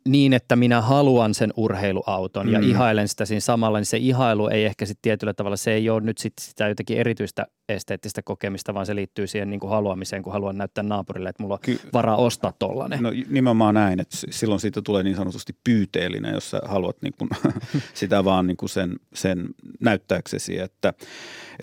[0.08, 2.54] niin, että minä haluan sen urheiluauton mm.
[2.54, 5.90] ja ihailen sitä siinä samalla, niin se ihailu ei ehkä sitten tietyllä tavalla, se ei
[5.90, 10.24] ole nyt sit sitä jotenkin erityistä esteettistä kokemista, vaan se liittyy siihen niin kuin haluamiseen,
[10.24, 13.04] kun haluan näyttää naapurille, että mulla on Ky- varaa ostaa tollanen.
[13.04, 17.30] No nimenomaan näin, että silloin siitä tulee niin sanotusti pyyteellinen, jos sä haluat niin kuin
[17.94, 19.48] sitä vaan niin kuin sen, sen
[19.80, 20.94] näyttääksesi, että,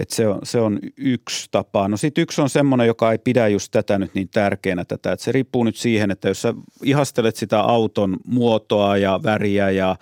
[0.00, 1.88] että se, on, se on yksi tapa.
[1.88, 5.24] No sitten yksi on semmoinen, joka ei pidä just tätä nyt niin tärkeänä tätä, että
[5.24, 9.96] se riippuu nyt siihen, että jos sä ihastelet sitä auton muotoa ja väriä ja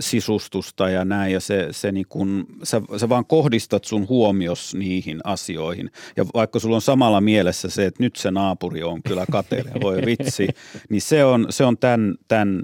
[0.00, 5.20] sisustusta ja näin ja se, se niin kuin, sä, sä vaan kohdistat sun huomios niihin
[5.24, 5.90] asioihin.
[6.16, 10.02] Ja vaikka sulla on samalla mielessä se, että nyt se naapuri on kyllä kateellinen, voi
[10.06, 10.48] vitsi,
[10.90, 12.62] niin se on, se on tämän, tämän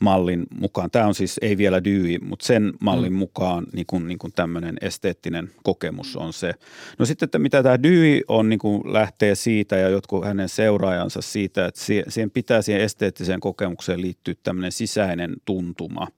[0.00, 0.90] mallin mukaan.
[0.90, 3.18] Tämä on siis ei vielä Dewey, mutta sen mallin mm.
[3.18, 6.54] mukaan niin kuin, niin kuin tämmöinen esteettinen kokemus on se.
[6.98, 11.22] No sitten, että mitä tämä Dewey on, niin kuin lähtee siitä ja jotkut hänen seuraajansa
[11.22, 16.08] siitä, että siihen pitää siihen esteettiseen kokemukseen liittyä tämmöinen sisäinen tuntuma.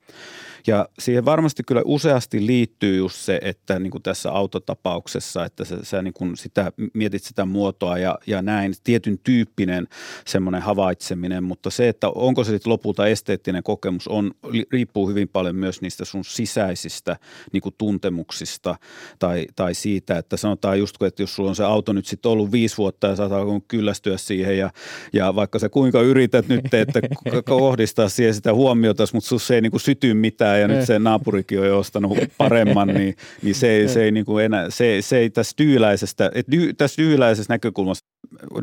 [0.66, 5.78] Ja siihen varmasti kyllä useasti liittyy just se, että niin kuin tässä autotapauksessa, että sä,
[5.82, 9.86] sä niin kuin sitä, mietit sitä muotoa ja, ja näin, tietyn tyyppinen
[10.26, 14.30] semmoinen havaitseminen, mutta se, että onko se sitten lopulta esteettinen kokemus, on,
[14.72, 17.16] riippuu hyvin paljon myös niistä sun sisäisistä
[17.52, 18.76] niin kuin tuntemuksista
[19.18, 22.52] tai, tai siitä, että sanotaan just, että jos sulla on se auto nyt sitten ollut
[22.52, 23.28] viisi vuotta ja sä
[23.68, 24.70] kyllästyä siihen ja,
[25.12, 27.00] ja vaikka sä kuinka yrität nyt, että
[27.44, 31.60] kohdistaa siihen sitä huomiota, mutta sus ei niin kuin syty mitään ja nyt se naapurikin
[31.60, 35.18] on jo ostanut paremman, niin, niin se, ei, se, ei niin kuin enää, se, se
[35.18, 38.04] ei tässä dyyläisestä, että dy, tässä dyyläisessä näkökulmassa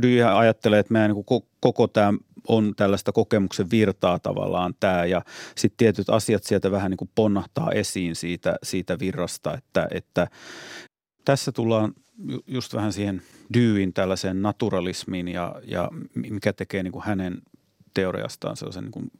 [0.01, 2.13] Dy ajattelee, että meidän niin kuin koko tämä
[2.47, 5.21] on tällaista kokemuksen virtaa tavallaan tämä ja
[5.55, 10.27] sitten tietyt asiat sieltä vähän niin kuin ponnahtaa esiin siitä, siitä virrasta, että, että
[11.25, 11.93] tässä tullaan
[12.47, 13.21] just vähän siihen
[13.53, 17.41] Dyin tällaiseen naturalismiin ja, ja mikä tekee niin kuin hänen
[17.93, 19.11] teoriastaan sellaisen, niin kuin,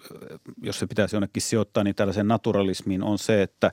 [0.62, 3.72] jos se pitäisi jonnekin sijoittaa, niin tällaisen naturalismiin on se, että,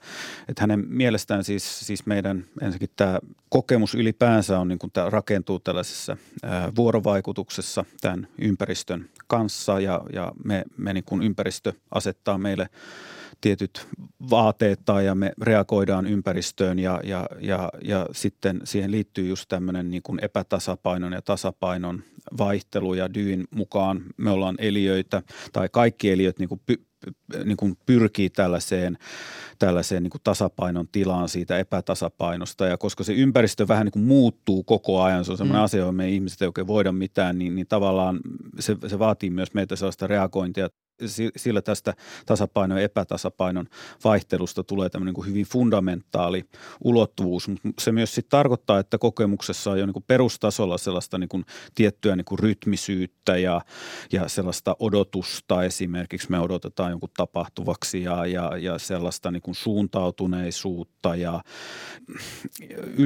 [0.48, 5.58] että hänen mielestään siis, siis meidän ensinnäkin tämä kokemus ylipäänsä on niin kuin tämä rakentuu
[5.58, 12.68] tällaisessa ää, vuorovaikutuksessa tämän ympäristön kanssa ja, ja me, me niin kuin ympäristö asettaa meille
[13.40, 13.86] tietyt
[14.30, 19.90] vaateet tai ja me reagoidaan ympäristöön ja, ja, ja, ja sitten siihen liittyy just tämmöinen
[19.90, 22.02] niin kuin epätasapainon ja tasapainon
[22.38, 25.22] vaihtelu ja Dyin mukaan me ollaan eliöitä
[25.52, 26.84] tai kaikki eliöt niin kuin py,
[27.44, 28.98] niin kuin pyrkii tällaiseen,
[29.58, 32.66] tällaiseen niin kuin tasapainon tilaan siitä epätasapainosta.
[32.66, 35.64] Ja koska se ympäristö vähän niin kuin muuttuu koko ajan, se on sellainen mm.
[35.64, 38.20] asia, johon me ihmiset ei oikein voida mitään, niin, niin tavallaan
[38.58, 40.68] se, se vaatii myös meitä sellaista reagointia
[41.36, 41.94] sillä tästä
[42.26, 43.66] tasapainon ja epätasapainon
[44.04, 46.44] vaihtelusta tulee tämmöinen niin hyvin fundamentaali
[46.84, 51.28] ulottuvuus, mutta se myös sitten tarkoittaa, että kokemuksessa on jo niin kuin perustasolla sellaista niin
[51.28, 53.60] kuin tiettyä niin kuin rytmisyyttä ja,
[54.12, 61.16] ja sellaista odotusta esimerkiksi me odotetaan jonkun tapahtuvaksi ja, ja, ja sellaista niin kuin suuntautuneisuutta
[61.16, 61.42] ja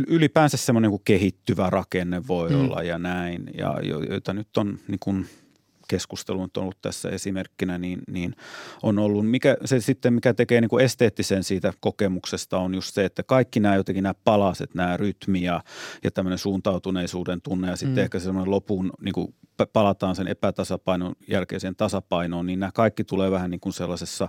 [0.07, 2.61] ylipäänsä semmoinen niin kuin kehittyvä rakenne voi mm.
[2.61, 5.26] olla ja näin, ja joita nyt on niin kuin–
[5.88, 8.36] keskustelu on ollut tässä esimerkkinä, niin, niin
[8.82, 13.04] on ollut, mikä, se sitten mikä tekee niin kuin esteettisen siitä kokemuksesta on just se,
[13.04, 15.60] että kaikki nämä jotenkin nämä palaset, nämä rytmi ja,
[16.04, 18.04] ja tämmöinen suuntautuneisuuden tunne ja sitten mm.
[18.04, 19.34] ehkä semmoinen lopun niin kuin
[19.72, 24.28] palataan sen epätasapainon jälkeiseen tasapainoon, niin nämä kaikki tulee vähän niin kuin sellaisessa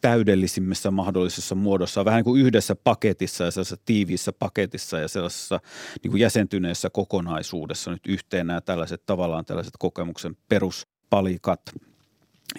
[0.00, 5.60] täydellisimmässä mahdollisessa muodossa, vähän niin kuin yhdessä paketissa ja sellaisessa tiiviissä paketissa ja sellaisessa
[6.02, 11.60] niin kuin jäsentyneessä kokonaisuudessa nyt yhteen nämä tällaiset tavallaan tällaiset kokemuksen peruspalikat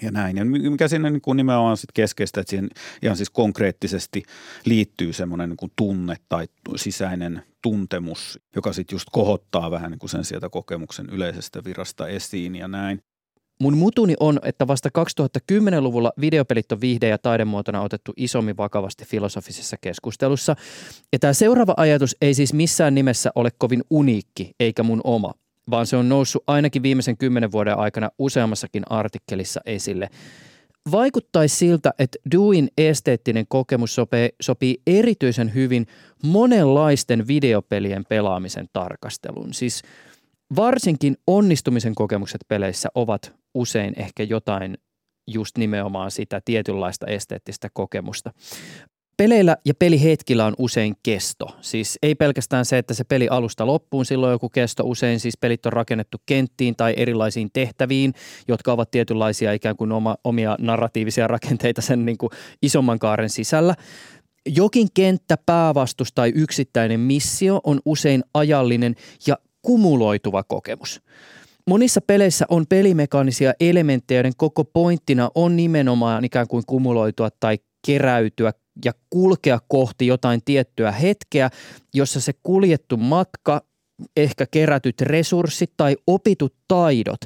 [0.02, 0.36] ja näin.
[0.36, 2.70] Ja mikä siinä niin kuin nimenomaan sit keskeistä, että siihen
[3.02, 4.22] ihan siis konkreettisesti
[4.64, 10.24] liittyy semmoinen niin tunne tai sisäinen tuntemus, joka sitten just kohottaa vähän niin kuin sen
[10.24, 13.00] sieltä kokemuksen yleisestä virasta esiin ja näin.
[13.60, 19.76] Mun mutuni on, että vasta 2010-luvulla videopelit on viihde- ja taidemuotona otettu isommin vakavasti filosofisessa
[19.80, 20.56] keskustelussa.
[21.12, 25.32] Ja tämä seuraava ajatus ei siis missään nimessä ole kovin uniikki, eikä mun oma,
[25.70, 30.08] vaan se on noussut ainakin viimeisen kymmenen vuoden aikana useammassakin artikkelissa esille.
[30.92, 35.86] Vaikuttaisi siltä, että Duin esteettinen kokemus sopii, sopii erityisen hyvin
[36.22, 39.54] monenlaisten videopelien pelaamisen tarkasteluun.
[39.54, 39.82] Siis
[40.56, 44.78] varsinkin onnistumisen kokemukset peleissä ovat usein ehkä jotain
[45.26, 48.32] just nimenomaan sitä tietynlaista esteettistä kokemusta.
[49.16, 51.56] Peleillä ja pelihetkillä on usein kesto.
[51.60, 54.82] Siis ei pelkästään se, että se peli alusta loppuun, silloin joku kesto.
[54.86, 58.12] Usein siis pelit on rakennettu kenttiin tai erilaisiin tehtäviin,
[58.48, 62.30] jotka ovat tietynlaisia ikään kuin oma, omia narratiivisia rakenteita sen niin kuin
[62.62, 63.74] isomman kaaren sisällä.
[64.46, 68.94] Jokin kenttä, päävastus tai yksittäinen missio on usein ajallinen
[69.26, 71.02] ja kumuloituva kokemus.
[71.66, 78.52] Monissa peleissä on pelimekaanisia elementtejä, joiden koko pointtina on nimenomaan ikään kuin kumuloitua tai keräytyä
[78.84, 81.50] ja kulkea kohti jotain tiettyä hetkeä,
[81.94, 83.62] jossa se kuljettu matka,
[84.16, 87.20] ehkä kerätyt resurssit tai opitut taidot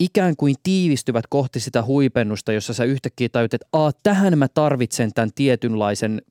[0.00, 5.12] ikään kuin tiivistyvät kohti sitä huipennusta, jossa sä yhtäkkiä tajut, että Aa, tähän mä tarvitsen
[5.14, 6.22] tämän tietynlaisen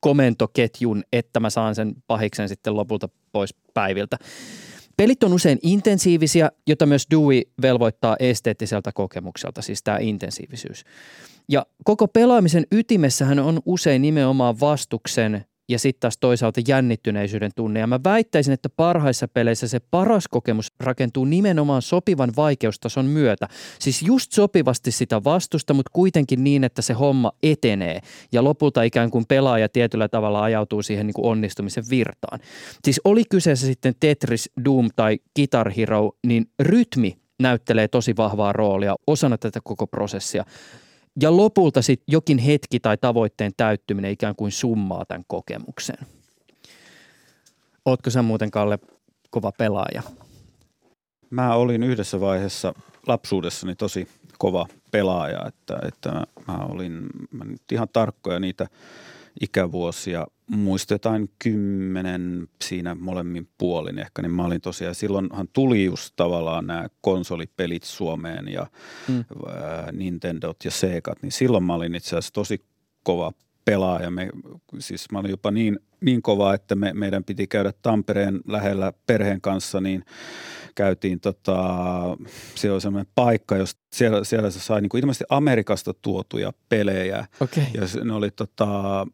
[0.00, 4.18] komentoketjun, että mä saan sen pahiksen sitten lopulta pois päiviltä.
[4.96, 10.84] Pelit on usein intensiivisiä, jota myös Dewey velvoittaa esteettiseltä kokemukselta, siis tämä intensiivisyys.
[11.48, 17.80] Ja koko pelaamisen ytimessähän on usein nimenomaan vastuksen ja sitten taas toisaalta jännittyneisyyden tunne.
[17.80, 23.48] Ja mä väittäisin, että parhaissa peleissä se paras kokemus rakentuu nimenomaan sopivan vaikeustason myötä.
[23.78, 28.00] Siis just sopivasti sitä vastusta, mutta kuitenkin niin, että se homma etenee.
[28.32, 32.40] Ja lopulta ikään kuin pelaaja tietyllä tavalla ajautuu siihen niin kuin onnistumisen virtaan.
[32.84, 38.94] Siis oli kyseessä sitten Tetris, Doom tai Guitar Hero, niin rytmi näyttelee tosi vahvaa roolia
[39.06, 40.44] osana tätä koko prosessia.
[41.20, 45.96] Ja lopulta sitten jokin hetki tai tavoitteen täyttyminen ikään kuin summaa tämän kokemuksen.
[47.84, 48.78] Ootko sä muuten, Kalle,
[49.30, 50.02] kova pelaaja?
[51.30, 52.74] Mä olin yhdessä vaiheessa
[53.06, 54.08] lapsuudessani tosi
[54.38, 58.66] kova pelaaja, että, että mä, olin mä nyt ihan tarkkoja niitä
[59.40, 60.26] ikävuosia
[60.56, 66.88] muistetaan kymmenen siinä molemmin puolin ehkä, niin mä olin tosiaan, silloinhan tuli just tavallaan nämä
[67.00, 68.66] konsolipelit Suomeen ja
[69.08, 69.24] mm.
[69.92, 72.64] Nintendot ja Segat, niin silloin mä olin itse asiassa tosi
[73.02, 73.32] kova
[73.64, 74.10] pelaaja.
[74.10, 74.30] Me,
[74.78, 79.40] siis mä olin jopa niin, niin kova, että me, meidän piti käydä Tampereen lähellä perheen
[79.40, 80.04] kanssa, niin
[80.74, 81.56] käytiin tota,
[82.54, 87.26] siellä oli sellainen paikka, jos siellä, siellä se sai niin kuin ilmeisesti Amerikasta tuotuja pelejä.
[87.40, 87.64] Okay.
[87.74, 89.06] Ja ne oli tota,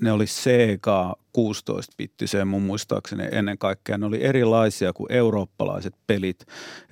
[0.00, 3.98] ne oli Sega 16-bittiseen mun muistaakseni ennen kaikkea.
[3.98, 6.40] Ne oli erilaisia kuin eurooppalaiset pelit.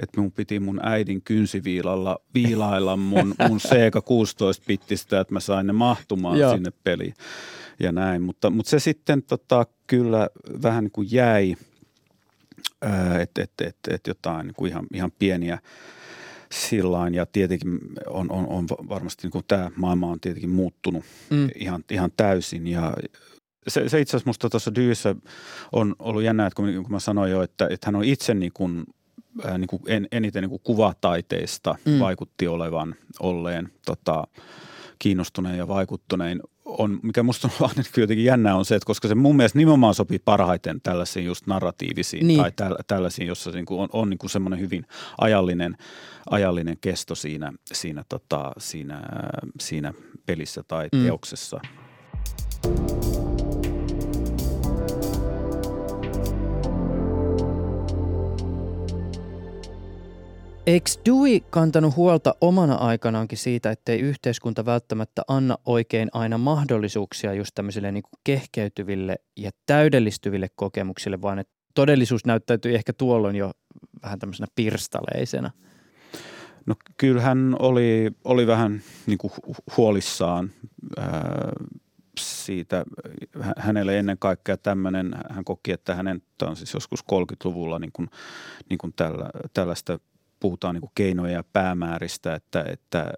[0.01, 5.73] Että mun piti mun äidin kynsiviilalla viilailla mun, mun Sega 16-bittistä, että mä sain ne
[5.73, 7.15] mahtumaan sinne peliin
[7.81, 8.23] ja näin.
[8.23, 10.29] Mutta, mutta se sitten tota, kyllä
[10.63, 11.57] vähän niin kuin jäi,
[13.21, 15.59] että et, et, et jotain niin kuin ihan, ihan pieniä–
[16.53, 21.49] sillain ja tietenkin on, on, on varmasti niin tämä maailma on tietenkin muuttunut mm.
[21.55, 22.95] ihan, ihan täysin ja
[23.69, 25.17] se, se itse asiassa musta tuossa Dyyssä
[25.73, 28.53] on ollut jännä, että kun, kun mä sanoin jo, että, että hän on itse niin
[28.55, 28.85] kuin,
[29.47, 31.99] äh, niin kuin en, eniten niin kuin kuvataiteista mm.
[31.99, 34.25] vaikutti olevan olleen tota,
[34.99, 39.15] kiinnostuneen ja vaikuttunein on, mikä musta on aina jotenkin jännää on se, että koska se
[39.15, 42.41] mun mielestä nimenomaan sopii parhaiten tällaisiin just narratiivisiin niin.
[42.41, 44.87] tai täl, tällaisiin, jossa niin kuin on, on niin kuin semmoinen hyvin
[45.19, 45.77] ajallinen,
[46.31, 49.03] ajallinen kesto siinä, siinä, tota, siinä,
[49.61, 49.95] siinä
[50.27, 51.05] pelissä tai mm.
[51.05, 51.61] teoksessa.
[60.67, 67.55] Eikö Dewey kantanut huolta omana aikanaankin siitä, ettei yhteiskunta välttämättä anna oikein aina mahdollisuuksia just
[67.55, 73.51] tämmöisille niin kuin kehkeytyville ja täydellistyville kokemuksille, vaan että todellisuus näyttäytyi ehkä tuolloin jo
[74.03, 75.51] vähän tämmöisenä pirstaleisena?
[76.67, 79.33] No kyllähän oli, oli vähän niin kuin
[79.77, 80.51] huolissaan
[80.97, 81.53] ää,
[82.21, 82.85] siitä.
[83.57, 88.09] Hänelle ennen kaikkea tämmöinen, hän koki, että hänen, tämä on siis joskus 30-luvulla niin kuin,
[88.71, 89.99] niin kuin tällä, tällaista–
[90.43, 93.13] puhutaan niin keinoja ja päämääristä, että, että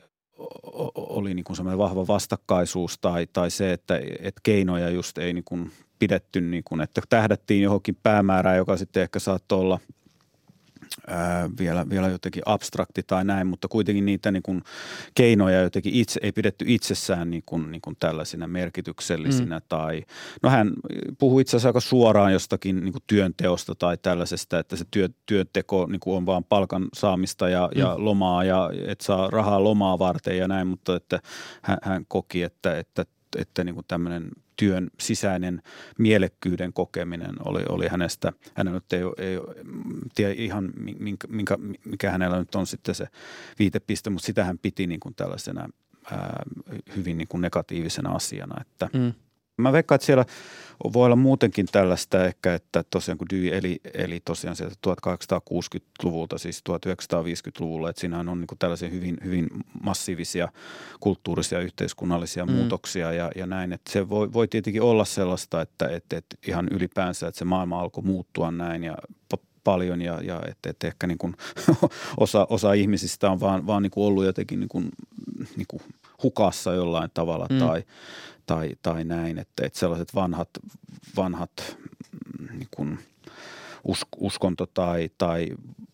[0.94, 5.44] oli niin kuin semmoinen vahva vastakkaisuus tai, tai se, että, että keinoja just ei niin
[5.44, 9.78] kuin pidetty, niin kuin, että tähdättiin johonkin päämäärään, joka sitten ehkä saattoi olla–
[11.06, 14.62] ää, vielä, vielä jotenkin abstrakti tai näin, mutta kuitenkin niitä niin kuin
[15.14, 19.58] keinoja jotenkin itse, ei pidetty itsessään niin kuin, niin kuin tällaisina merkityksellisinä.
[19.58, 19.64] Mm.
[19.68, 20.02] Tai,
[20.42, 20.72] no hän
[21.18, 25.86] puhui itse asiassa aika suoraan jostakin niin kuin työnteosta tai tällaisesta, että se työ, työnteko
[25.86, 27.80] niin kuin on vaan palkan saamista ja, mm.
[27.80, 31.20] ja lomaa ja että saa rahaa lomaa varten ja näin, mutta että
[31.62, 33.04] hän, hän koki, että, että
[33.38, 35.62] että niin kuin tämmöinen työn sisäinen
[35.98, 39.38] mielekkyyden kokeminen oli, oli hänestä, hänellä nyt ei, ei
[40.14, 43.06] tiedä ihan minkä, minkä, mikä hänellä nyt on sitten se
[43.58, 45.68] viitepiste, mutta sitä hän piti niin kuin tällaisena
[46.10, 46.42] ää,
[46.96, 49.12] hyvin niin kuin negatiivisena asiana, että mm.
[49.56, 50.24] Mä veikkaan, että siellä
[50.92, 56.62] voi olla muutenkin tällaista ehkä, että tosiaan kun Dewey eli, eli tosiaan sieltä 1860-luvulta, siis
[56.70, 59.48] 1950-luvulla, että siinä on niin kuin tällaisia hyvin, hyvin
[59.82, 60.48] massiivisia
[61.00, 62.52] kulttuurisia ja yhteiskunnallisia mm.
[62.52, 63.72] muutoksia ja, ja näin.
[63.72, 67.80] Että se voi, voi tietenkin olla sellaista, että, että, että ihan ylipäänsä, että se maailma
[67.80, 68.96] alkoi muuttua näin ja
[69.64, 71.36] paljon ja, ja että, että ehkä niin kuin
[72.16, 74.88] osa, osa ihmisistä on vaan, vaan niin kuin ollut jotenkin niin kuin,
[75.56, 75.82] niin kuin
[76.24, 77.58] hukassa jollain tavalla mm.
[77.58, 77.84] tai,
[78.46, 80.48] tai, tai näin, että, että sellaiset vanhat,
[81.16, 81.76] vanhat
[82.38, 82.98] mm, niin kuin
[83.84, 85.48] usk, uskonto tai, tai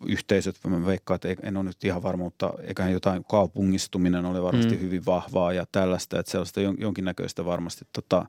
[0.06, 4.74] yhteisöt, mä veikkaan, että en ole nyt ihan varma, mutta eiköhän jotain kaupungistuminen ole varmasti
[4.74, 4.80] mm.
[4.80, 8.26] hyvin vahvaa ja tällaista, että sellaista jonkinnäköistä varmasti tota,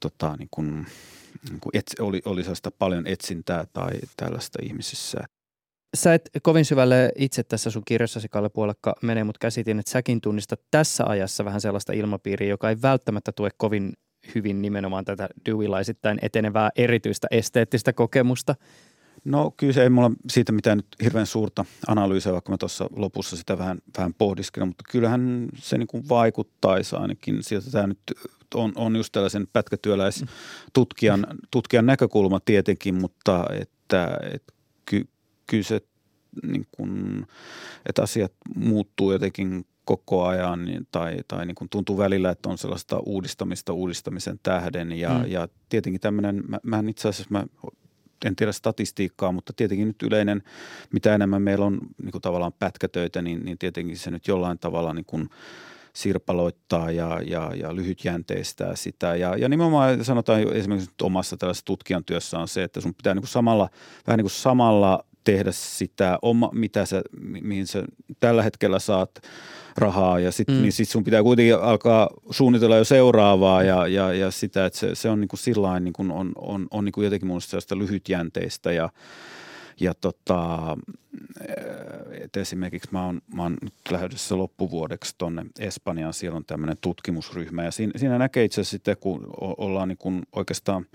[0.00, 0.86] tota, niin kuin,
[1.50, 5.24] niin kuin et, oli, oli sellaista paljon etsintää tai tällaista ihmisissä.
[5.94, 10.20] Sä et kovin syvälle itse tässä sun kirjassasi, Kalle Puolakka, mene, mutta käsitin, että säkin
[10.20, 13.92] tunnistat tässä ajassa vähän sellaista ilmapiiriä, joka ei välttämättä tue kovin
[14.34, 18.54] hyvin nimenomaan tätä Deweyilaisittain etenevää erityistä esteettistä kokemusta.
[19.24, 23.36] No kyllä se ei mulla siitä mitään nyt hirveän suurta analyysiä, vaikka mä tuossa lopussa
[23.36, 27.98] sitä vähän, vähän pohdiskelin, mutta kyllähän se niin kuin vaikuttaisi ainakin sieltä tämä nyt
[28.54, 34.52] on, on just tällaisen pätkätyöläistutkijan tutkijan näkökulma tietenkin, mutta että, että
[34.84, 35.08] ky,
[35.46, 35.80] kyllä se,
[36.42, 37.26] niin kuin,
[37.86, 42.58] että asiat muuttuu jotenkin koko ajan niin, tai, tai niin kuin tuntuu välillä, että on
[42.58, 45.26] sellaista uudistamista uudistamisen tähden ja, mm.
[45.26, 47.44] ja tietenkin tämmöinen, mä, mä itse asiassa mä
[48.24, 50.42] en tiedä statistiikkaa, mutta tietenkin nyt yleinen,
[50.92, 54.92] mitä enemmän meillä on niin kuin tavallaan pätkätöitä, niin, niin tietenkin se nyt jollain tavalla
[54.92, 55.28] niin kuin
[55.92, 59.16] sirpaloittaa ja, ja, ja lyhytjänteistää sitä.
[59.16, 63.14] Ja, ja nimenomaan sanotaan jo esimerkiksi omassa tällaisessa tutkijan työssä on se, että sun pitää
[63.14, 63.68] niin kuin samalla,
[64.06, 67.84] vähän niin kuin samalla tehdä sitä, oma, mitä sä, mihin sä
[68.20, 69.10] tällä hetkellä saat
[69.76, 70.62] rahaa ja sitten mm.
[70.62, 74.94] niin sit sun pitää kuitenkin alkaa suunnitella jo seuraavaa ja, ja, ja sitä, että se,
[74.94, 77.78] se on niin kuin sillain niin kuin on, on, on niin kuin jotenkin mun sellaista
[77.78, 78.88] lyhytjänteistä ja,
[79.80, 80.76] ja tota,
[82.20, 87.64] et esimerkiksi mä oon, mä oon nyt lähdössä loppuvuodeksi tuonne Espanjaan, siellä on tämmöinen tutkimusryhmä
[87.64, 90.86] ja siinä, siinä näkee itse asiassa sitten, kun ollaan niin kuin oikeastaan,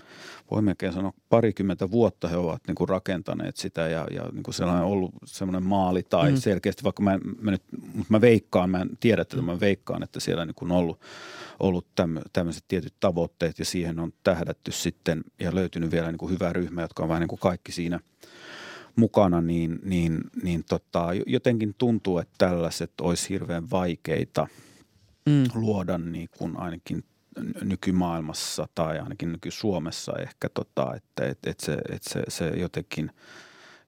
[0.50, 4.54] voi melkein sanoa parikymmentä vuotta he ovat niin kuin rakentaneet sitä ja, ja niin kuin
[4.54, 6.36] sellainen ollut semmoinen maali tai mm.
[6.36, 7.62] selkeästi, vaikka mä, mä nyt,
[7.94, 11.00] mutta mä veikkaan, mä en tiedä, että mä veikkaan, että siellä niin kuin on ollut,
[11.60, 11.86] ollut
[12.32, 16.82] tämmöiset tietyt tavoitteet ja siihen on tähdätty sitten ja löytynyt vielä niin kuin hyvä ryhmä,
[16.82, 18.00] jotka on vähän niin kuin kaikki siinä–
[18.96, 24.46] mukana, niin, niin, niin tota, jotenkin tuntuu, että tällaiset olisi hirveän vaikeita
[25.26, 25.44] mm.
[25.54, 27.04] luoda niin kuin ainakin
[27.62, 33.10] nykymaailmassa tai ainakin nyky-Suomessa ehkä, tota, että et, et se, et se, se jotenkin–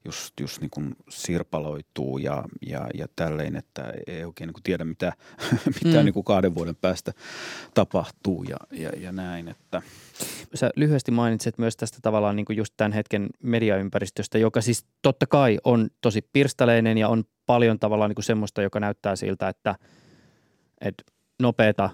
[0.04, 4.84] just, just niin kuin sirpaloituu ja, ja, ja tälleen, että ei oikein niin kuin tiedä,
[4.84, 5.12] mitä,
[5.84, 6.04] mitä mm.
[6.04, 7.12] niin kuin kahden vuoden päästä
[7.74, 9.48] tapahtuu ja, ja, ja näin.
[9.48, 9.82] Että.
[10.54, 15.26] Sä lyhyesti mainitsit myös tästä tavallaan niin kuin just tämän hetken mediaympäristöstä, joka siis totta
[15.26, 19.74] kai on tosi pirstaleinen ja on paljon tavallaan niin kuin semmoista, joka näyttää siltä, että,
[20.80, 21.04] että
[21.42, 21.90] nopeata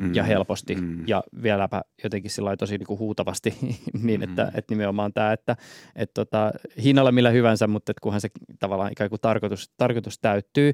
[0.00, 0.14] mm.
[0.14, 1.04] ja helposti mm.
[1.06, 3.54] ja vieläpä jotenkin sillä tosi niin kuin huutavasti
[4.02, 4.48] niin, että, mm.
[4.48, 5.56] että nimenomaan tämä, että,
[5.96, 8.28] että tota, hinnalla millä hyvänsä, mutta että kunhan se
[8.58, 10.72] tavallaan ikään kuin tarkoitus, tarkoitus täyttyy.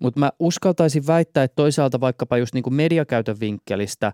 [0.00, 4.12] Mutta mä uskaltaisin väittää, että toisaalta vaikkapa just niin kuin mediakäytön vinkkelistä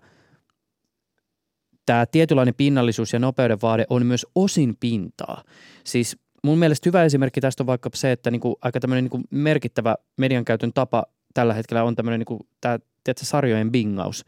[1.85, 5.43] tämä tietynlainen pinnallisuus ja nopeuden vaade on myös osin pintaa.
[5.83, 9.09] Siis mun mielestä hyvä esimerkki tästä on vaikka se, että niin kuin aika tämmöinen niin
[9.09, 11.03] kuin merkittävä median käytön tapa
[11.33, 12.79] tällä hetkellä on tämmöinen niin kuin tämä
[13.09, 14.25] tiedätkö, sarjojen bingaus.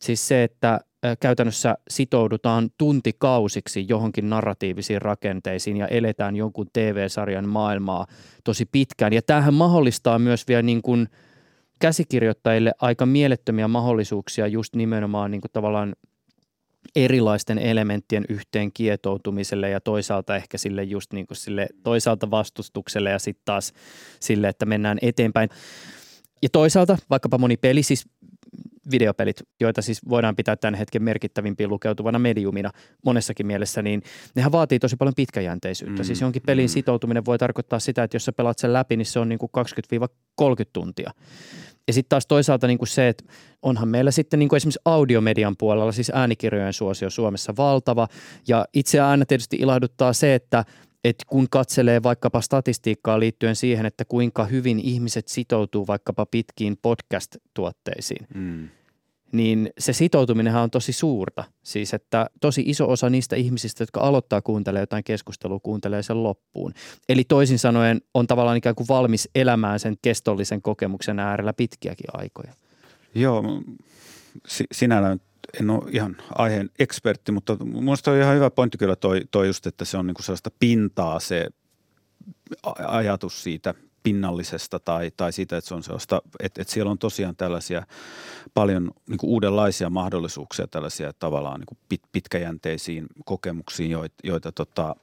[0.00, 0.80] Siis se, että
[1.20, 8.06] käytännössä sitoudutaan tuntikausiksi johonkin narratiivisiin rakenteisiin ja eletään jonkun TV-sarjan maailmaa
[8.44, 9.12] tosi pitkään.
[9.12, 11.08] Ja tämähän mahdollistaa myös vielä niin kuin
[11.78, 15.94] käsikirjoittajille aika mielettömiä mahdollisuuksia just nimenomaan niin kuin tavallaan
[16.96, 23.18] erilaisten elementtien yhteen kietoutumiselle ja toisaalta ehkä sille just niin kuin sille toisaalta vastustukselle ja
[23.18, 23.72] sitten taas
[24.20, 25.48] sille, että mennään eteenpäin.
[26.42, 28.08] Ja toisaalta vaikkapa moni peli, siis
[28.90, 32.70] videopelit, joita siis voidaan pitää tämän hetken merkittävimpiin lukeutuvana mediumina
[33.04, 34.02] monessakin mielessä, niin
[34.34, 36.02] nehän vaatii tosi paljon pitkäjänteisyyttä.
[36.02, 36.68] Mm, siis jonkin pelin mm.
[36.68, 39.50] sitoutuminen voi tarkoittaa sitä, että jos sä pelaat sen läpi, niin se on niin kuin
[40.40, 41.10] 20-30 tuntia.
[41.86, 43.24] Ja sitten taas toisaalta niin kuin se, että
[43.62, 48.08] onhan meillä sitten niin kuin esimerkiksi audiomedian puolella, siis äänikirjojen suosio Suomessa valtava.
[48.48, 50.64] Ja itse aina tietysti ilahduttaa se, että–
[51.08, 58.26] että kun katselee vaikkapa statistiikkaa liittyen siihen, että kuinka hyvin ihmiset sitoutuu vaikkapa pitkiin podcast-tuotteisiin,
[58.34, 58.68] mm.
[59.32, 61.44] niin se sitoutuminenhan on tosi suurta.
[61.62, 66.72] Siis että tosi iso osa niistä ihmisistä, jotka aloittaa kuuntelemaan jotain keskustelua, kuuntelee sen loppuun.
[67.08, 72.52] Eli toisin sanoen on tavallaan ikään kuin valmis elämään sen kestollisen kokemuksen äärellä pitkiäkin aikoja.
[73.14, 73.42] Joo,
[74.72, 75.20] sinällään
[75.60, 79.66] en ole ihan aiheen ekspertti, mutta minusta on ihan hyvä pointti kyllä toi, toi just,
[79.66, 81.46] että se on niinku sellaista pintaa se
[82.86, 87.36] ajatus siitä pinnallisesta tai, tai siitä, että se on sellaista, että, että siellä on tosiaan
[87.36, 87.86] tällaisia
[88.54, 94.96] paljon niin kuin uudenlaisia mahdollisuuksia tällaisia tavallaan niin kuin pit, pitkäjänteisiin kokemuksiin, joita, joita tota,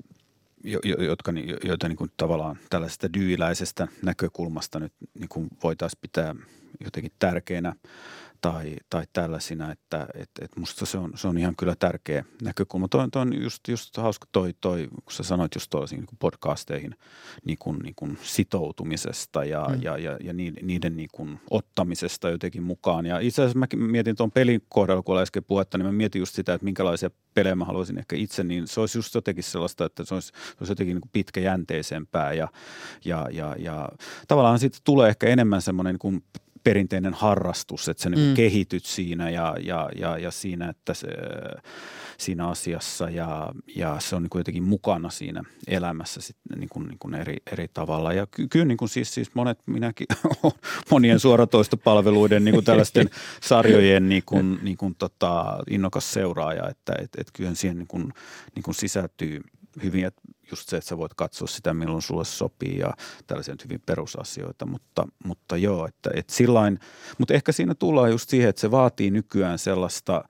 [0.64, 1.34] jo, jotka,
[1.64, 6.36] joita niin kuin tavallaan tällaisesta dyyläisestä näkökulmasta nyt niin kuin voitaisiin pitää
[6.84, 7.76] jotenkin tärkeänä
[8.44, 12.88] tai, tai tällaisina, että et, et musta se on, se on ihan kyllä tärkeä näkökulma.
[12.88, 16.96] Toi, toi on just, just hauska toi, toi, kun sä sanoit just tuollaisiin niin podcasteihin
[17.46, 19.82] niin kuin, niin kuin sitoutumisesta ja, mm.
[19.82, 23.06] ja, ja, ja niiden, niiden niin kuin ottamisesta jotenkin mukaan.
[23.06, 26.36] Ja itse asiassa mä mietin tuon pelin kohdalla, kun äsken puhetta, niin mä mietin just
[26.36, 30.06] sitä, että minkälaisia pelejä mä haluaisin ehkä itse, niin se olisi just jotenkin sellaista, että
[30.06, 32.48] se olisi, se olisi jotenkin niin kuin pitkäjänteisempää ja,
[33.06, 33.90] ja, ja, ja
[34.28, 36.24] tavallaan siitä tulee ehkä enemmän semmoinen niin kuin
[36.64, 38.34] perinteinen harrastus, että sä niin mm.
[38.34, 41.08] kehityt siinä ja, ja, ja, ja siinä, että se,
[42.18, 46.88] siinä asiassa ja, ja se on niin kuin jotenkin mukana siinä elämässä sit niin kuin,
[46.88, 48.14] niin kuin eri, eri tavalla.
[48.14, 50.08] Ja ky, kyllä niin kuin siis, siis monet, minäkin
[50.92, 53.10] monien suoratoistopalveluiden niin kuin tällaisten
[53.42, 58.14] sarjojen niin kuin, niin kuin tota, innokas seuraaja, että et, et kyllä siihen niin kuin,
[58.56, 59.42] niin kuin sisältyy
[59.84, 60.22] hyvin, että
[60.52, 62.94] just se, että sä voit katsoa sitä, milloin sulle sopii ja
[63.28, 66.80] tällaisia hyvin perusasioita, mutta, mutta joo, että, että sillain,
[67.18, 70.24] mutta ehkä siinä tullaan just siihen, että se vaatii nykyään sellaista,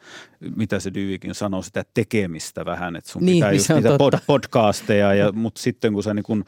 [0.55, 4.13] mitä se Dyyvikin sanoo, sitä tekemistä vähän, että sun niin, pitää niin just niitä pod,
[4.27, 6.45] podcasteja, ja, mutta sitten kun sä niin kun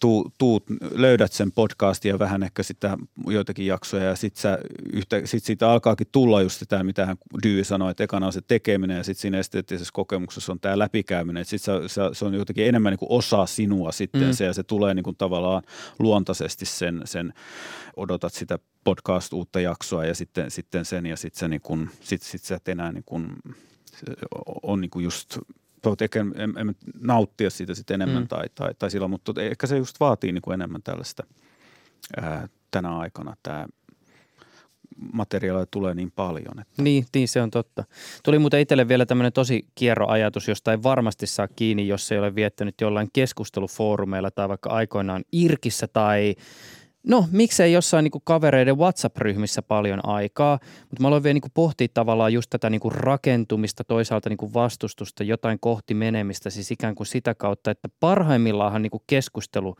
[0.00, 4.58] tuu, tuut, löydät sen podcastin ja vähän ehkä sitä joitakin jaksoja ja sitten
[5.24, 8.96] sit siitä alkaakin tulla just sitä, mitä hän Dyy sanoi, että ekana on se tekeminen
[8.96, 12.98] ja sitten siinä esteettisessä kokemuksessa on tämä läpikäyminen, sitten se, se, on jotenkin enemmän niin
[12.98, 14.32] kuin osa sinua sitten mm.
[14.32, 15.62] se ja se tulee niin kuin tavallaan
[15.98, 17.32] luontaisesti sen, sen
[17.96, 22.42] odotat sitä podcast uutta jaksoa ja sitten, sitten sen ja sitten niin kuin, sit, sit
[22.42, 23.32] sä et enää niin kuin,
[24.62, 25.38] on niin kuin just
[25.84, 28.28] voit ehkä en, en, nauttia siitä sitten enemmän mm.
[28.28, 31.26] tai, tai, tai silloin, mutta ehkä se just vaatii niin kuin enemmän tällaista
[32.16, 33.66] ää, tänä aikana tämä
[35.12, 36.60] materiaalia tulee niin paljon.
[36.60, 36.82] Että.
[36.82, 37.84] Niin, niin, se on totta.
[38.22, 42.18] Tuli muuten itselle vielä tämmöinen tosi kierro ajatus, josta ei varmasti saa kiinni, jos ei
[42.18, 46.34] ole viettänyt jollain keskustelufoorumeilla tai vaikka aikoinaan Irkissä tai
[47.06, 52.32] No, miksei jossain niin kavereiden WhatsApp-ryhmissä paljon aikaa, mutta mä aloin vielä niin pohtia tavallaan
[52.32, 57.70] just tätä niin rakentumista, toisaalta niin vastustusta, jotain kohti menemistä, siis ikään kuin sitä kautta,
[57.70, 59.76] että parhaimmillaan niin keskustelu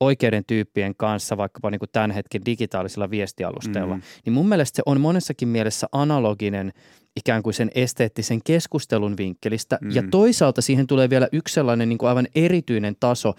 [0.00, 4.02] oikeiden tyyppien kanssa vaikkapa niin tämän hetken digitaalisilla viestialusteilla, mm.
[4.24, 6.72] niin mun mielestä se on monessakin mielessä analoginen
[7.16, 9.78] ikään kuin sen esteettisen keskustelun vinkkelistä.
[9.80, 9.90] Mm.
[9.90, 13.34] Ja toisaalta siihen tulee vielä yksi sellainen niin kuin aivan erityinen taso,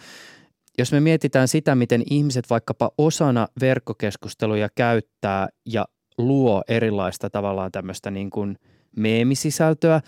[0.78, 5.86] jos me mietitään sitä, miten ihmiset vaikkapa osana verkkokeskusteluja käyttää ja
[6.18, 8.58] luo erilaista tavallaan tämmöistä niin kuin
[8.98, 10.02] meemisisältöä.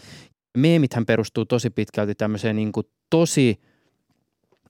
[0.57, 3.55] Meemithän perustuu tosi pitkälti tämmöiseen niin kuin tosi–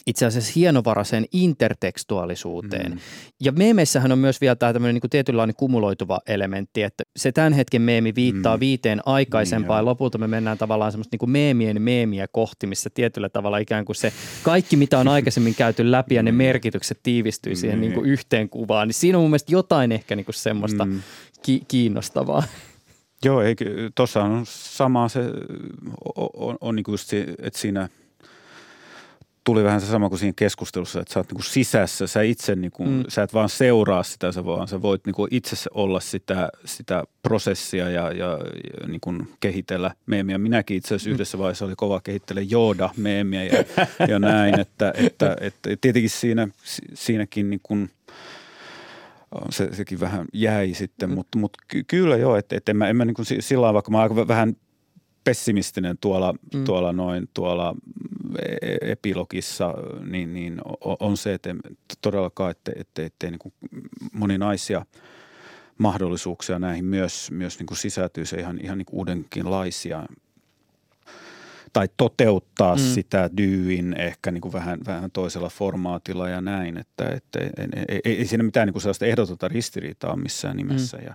[0.08, 2.91] itse asiassa hienovaraiseen intertekstuaalisuuteen.
[2.91, 2.99] Mm.
[3.41, 7.53] Ja meemeissähän on myös vielä tämä tämmöinen niin kuin tietynlainen kumuloituva elementti, että se tämän
[7.53, 8.60] hetken meemi viittaa mm.
[8.60, 12.89] viiteen aikaisempaan, niin, ja lopulta me mennään tavallaan semmoista niin kuin meemien meemiä kohti, missä
[12.93, 16.38] tietyllä tavalla ikään kuin se kaikki, mitä on aikaisemmin käyty läpi ja ne mm.
[16.38, 17.58] merkitykset tiivistyy mm.
[17.58, 20.86] siihen niin kuin yhteen kuvaan, niin siinä on mun mielestä jotain ehkä niin kuin semmoista
[20.86, 21.01] mm.
[21.41, 22.43] ki- kiinnostavaa.
[23.26, 23.41] Joo,
[23.95, 25.20] tuossa on sama se,
[26.16, 27.89] on, on, on niin kuin just se, että siinä–
[29.48, 32.56] tuli vähän se sama kuin siinä keskustelussa, että sä oot niin kuin sisässä, sä itse,
[32.56, 33.04] niin kuin, mm.
[33.08, 37.04] sä et vaan seuraa sitä, sä vaan sä voit niin kuin itse olla sitä, sitä
[37.24, 38.39] prosessia ja, ja,
[38.82, 40.38] ja niin kuin kehitellä meemiä.
[40.38, 41.14] Minäkin itse asiassa mm.
[41.14, 43.64] yhdessä vaiheessa oli kova kehittele jooda meemiä ja,
[44.08, 46.48] ja näin, että, että, että, että tietenkin siinä,
[46.93, 47.89] siinäkin niin kuin,
[49.50, 51.16] se, sekin vähän jäi sitten, mm.
[51.16, 54.28] mutta, mutta kyllä joo, että, että en mä, en mä niin kuin sillä vaikka mä
[54.28, 54.56] vähän
[55.24, 56.64] pessimistinen tuolla, mm.
[56.64, 57.76] tuolla noin tuolla
[58.82, 59.73] epilogissa,
[60.05, 60.61] niin, niin
[60.99, 61.55] on se, että
[62.01, 63.53] todellakaan, että, että, että niin
[64.13, 64.86] moninaisia
[65.78, 68.25] mahdollisuuksia näihin myös, myös niin kuin sisältyy.
[68.25, 70.03] Se ihan, ihan niin uudenkinlaisia
[71.74, 72.82] tai toteuttaa mm.
[72.82, 78.18] sitä dyyin ehkä niin kuin vähän, vähän toisella formaatilla ja näin, että, että ei, ei,
[78.18, 81.03] ei siinä mitään niin kuin sellaista ehdotonta ristiriitaa missään nimessä mm.
[81.03, 81.13] ja,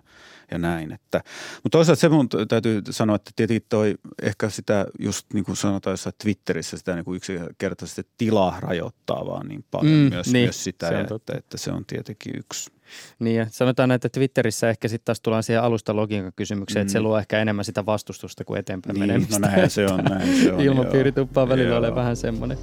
[0.51, 0.93] ja näin.
[0.93, 1.23] Että,
[1.63, 5.93] mutta toisaalta se mun täytyy sanoa, että tietenkin toi ehkä sitä just niin kuin sanotaan
[5.93, 10.65] jossain Twitterissä sitä niin kuin yksinkertaisesti tilaa rajoittaa vaan niin paljon mm, myös, niin, myös
[10.65, 12.71] sitä, että, että se on tietenkin yksi–
[13.19, 16.83] niin ja sanotaan, että Twitterissä ehkä sitten taas tullaan siihen alusta logiikan kysymykseen, mm.
[16.83, 17.03] että se mm.
[17.03, 19.39] luo ehkä enemmän sitä vastustusta kuin eteenpäin niin, menemistä.
[19.39, 20.61] No näin se on, näin se on.
[20.61, 22.59] Ilmapiiri tuppaa välillä olemaan vähän semmoinen.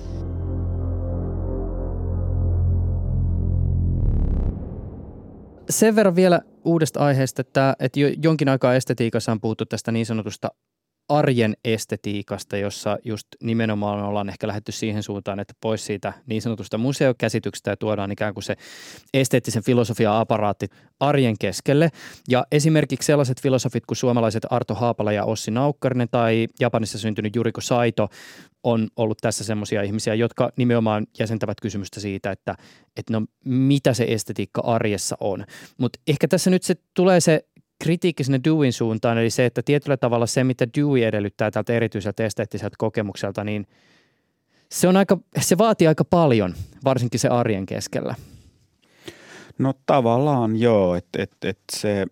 [5.69, 10.05] Sen verran vielä uudesta aiheesta, että, että jo, jonkin aikaa estetiikassa on puhuttu tästä niin
[10.05, 10.51] sanotusta
[11.09, 16.77] arjen estetiikasta, jossa just nimenomaan ollaan ehkä lähdetty siihen suuntaan, että pois siitä niin sanotusta
[16.77, 18.55] museokäsityksestä ja tuodaan ikään kuin se
[19.13, 20.67] esteettisen filosofia-aparaatti
[20.99, 21.89] arjen keskelle.
[22.29, 27.61] Ja esimerkiksi sellaiset filosofit kuin suomalaiset Arto Haapala ja Ossi Naukkarinen tai Japanissa syntynyt Juriko
[27.61, 28.09] Saito
[28.63, 32.55] on ollut tässä semmoisia ihmisiä, jotka nimenomaan jäsentävät kysymystä siitä, että,
[32.97, 35.45] että no mitä se estetiikka arjessa on.
[35.77, 37.45] Mutta ehkä tässä nyt se tulee se
[37.83, 42.25] kritiikki sinne Dewin suuntaan, eli se, että tietyllä tavalla se, mitä Dewey edellyttää tältä erityiseltä
[42.25, 43.67] esteettiseltä kokemukselta, niin
[44.69, 46.53] se, on aika, se vaatii aika paljon,
[46.83, 48.15] varsinkin se arjen keskellä.
[49.57, 52.05] No tavallaan joo, että et, et se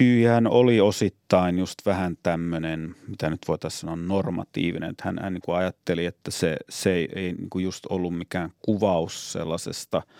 [0.00, 4.90] Deweyhän oli osittain just vähän tämmöinen, mitä nyt voitaisiin sanoa, normatiivinen.
[4.90, 8.18] Että hän, hän niin kuin ajatteli, että se, se ei, ei niin kuin just ollut
[8.18, 10.02] mikään kuvaus sellaisesta–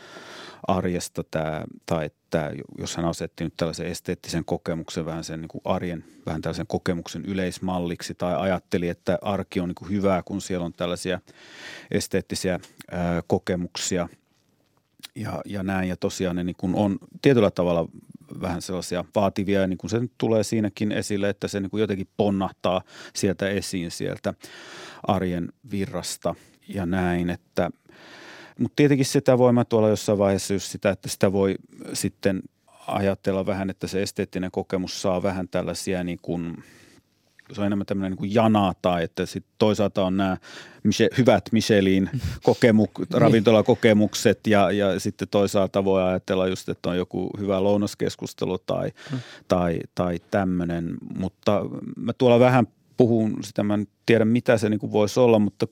[0.67, 5.61] arjesta tämä, tai että jos hän asetti nyt tällaisen esteettisen kokemuksen vähän sen niin kuin
[5.65, 10.67] arjen, vähän tällaisen kokemuksen yleismalliksi tai ajatteli, että arki on niin kuin hyvää, kun siellä
[10.67, 11.21] on tällaisia
[11.91, 14.09] esteettisiä ää, kokemuksia
[15.15, 15.89] ja, ja näin.
[15.89, 17.89] Ja tosiaan ne niin kuin on tietyllä tavalla
[18.41, 21.81] vähän sellaisia vaativia ja niin kuin se nyt tulee siinäkin esille, että se niin kuin
[21.81, 22.83] jotenkin ponnahtaa
[23.15, 24.35] sieltä esiin sieltä
[25.03, 26.35] arjen virrasta
[26.69, 27.71] ja näin, että–
[28.59, 31.55] mutta tietenkin sitä voi mä tuolla jossain vaiheessa just sitä, että sitä voi
[31.93, 32.43] sitten
[32.87, 36.65] ajatella vähän, että se esteettinen kokemus saa vähän tällaisia niin kuin,
[37.53, 40.37] se on enemmän tämmöinen niin jana tai että sitten toisaalta on nämä
[41.19, 42.11] hyvät Michelin
[42.43, 43.09] kokemuk, niin.
[43.11, 49.19] ravintolakokemukset ja, ja sitten toisaalta voi ajatella just, että on joku hyvä lounaskeskustelu tai, mm.
[49.49, 51.65] tai, tai tämmöinen, mutta
[51.97, 55.67] mä tuolla vähän puhun sitä, mä en tiedä mitä se niin voisi olla, mutta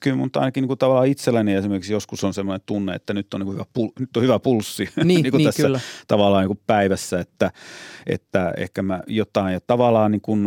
[0.00, 3.40] kyllä mun ainakin niin kuin tavallaan itselläni esimerkiksi joskus on sellainen tunne, että nyt on,
[3.40, 4.88] niin kuin hyvä, pul- nyt on hyvä pulssi.
[5.04, 5.80] Niin, niin kuin niin, tässä kyllä.
[6.08, 7.50] tavallaan niin kuin päivässä, että,
[8.06, 10.40] että ehkä mä jotain ja tavallaan niin kuin,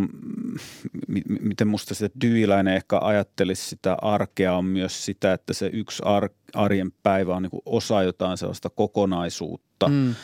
[1.08, 6.04] m- miten musta se dyyläinen ehkä ajattelisi sitä arkea on myös sitä, että se yksi
[6.06, 10.16] ar- arjen päivä on niin kuin osa jotain sellaista kokonaisuutta, mm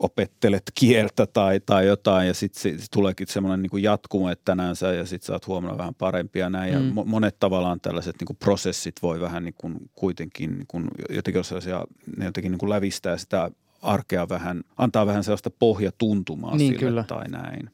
[0.00, 4.76] opettelet kieltä tai, tai jotain ja sitten sit, sit tuleekin semmoinen niin jatkumo, että tänään
[4.76, 6.96] sä ja sitten saat huomenna vähän parempia näin mm.
[6.96, 11.44] ja monet tavallaan tällaiset niin kuin prosessit voi vähän niin kuin kuitenkin niin kuin jotenkin
[11.44, 11.84] sellaisia,
[12.16, 13.50] ne jotenkin niin kuin lävistää sitä
[13.82, 17.04] arkea vähän, antaa vähän sellaista pohjatuntumaa niin, sille kyllä.
[17.04, 17.70] tai näin.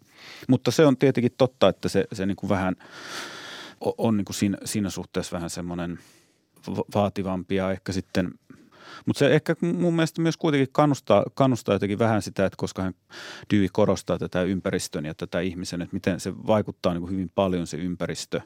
[0.48, 2.76] Mutta se on tietenkin totta, että se, se niin kuin vähän
[3.98, 5.98] on niin kuin siinä, siinä suhteessa vähän semmoinen
[6.94, 8.30] vaativampi ja ehkä sitten–
[9.06, 12.94] mutta se ehkä mun mielestä myös kuitenkin kannustaa, kannustaa jotenkin vähän sitä, että koska hän
[13.52, 17.66] Dewey korostaa tätä ympäristön ja tätä ihmisen, että miten se vaikuttaa niin kuin hyvin paljon
[17.66, 18.40] se ympäristö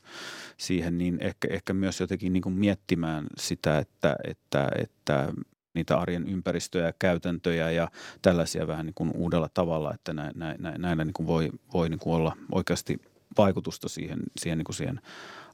[0.57, 5.33] siihen, niin ehkä, ehkä myös jotenkin niin kuin miettimään sitä, että, että, että
[5.75, 7.89] niitä arjen ympäristöjä ja käytäntöjä ja
[8.23, 12.17] tällaisia vähän niin kuin uudella tavalla, että näillä, näillä niin kuin voi, voi niin kuin
[12.17, 13.01] olla oikeasti
[13.39, 15.01] vaikutusta siihen, siihen, niin kuin siihen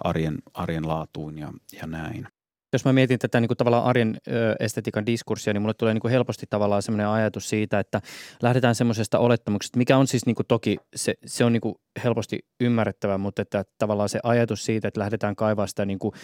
[0.01, 2.29] arjen, arjen laatuun ja, ja näin
[2.73, 6.01] jos mä mietin tätä niin kuin tavallaan arjen ö, estetiikan diskurssia, niin mulle tulee niin
[6.01, 8.01] kuin helposti tavallaan semmoinen ajatus siitä, että
[8.43, 12.39] lähdetään semmoisesta olettamuksesta, mikä on siis niin kuin toki, se, se on niin kuin helposti
[12.61, 16.15] ymmärrettävä, mutta että tavallaan se ajatus siitä, että lähdetään kaivaa sitä niin kuin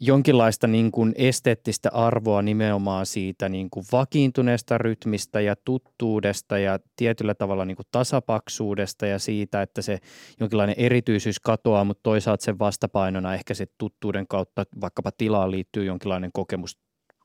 [0.00, 7.34] jonkinlaista niin kuin esteettistä arvoa nimenomaan siitä niin kuin vakiintuneesta rytmistä ja tuttuudesta ja tietyllä
[7.34, 9.98] tavalla niin kuin tasapaksuudesta ja siitä, että se
[10.40, 16.30] jonkinlainen erityisyys katoaa, mutta toisaalta sen vastapainona ehkä se tuttuuden kautta vaikkapa tilaan liittyy jonkinlainen
[16.32, 16.78] kokemus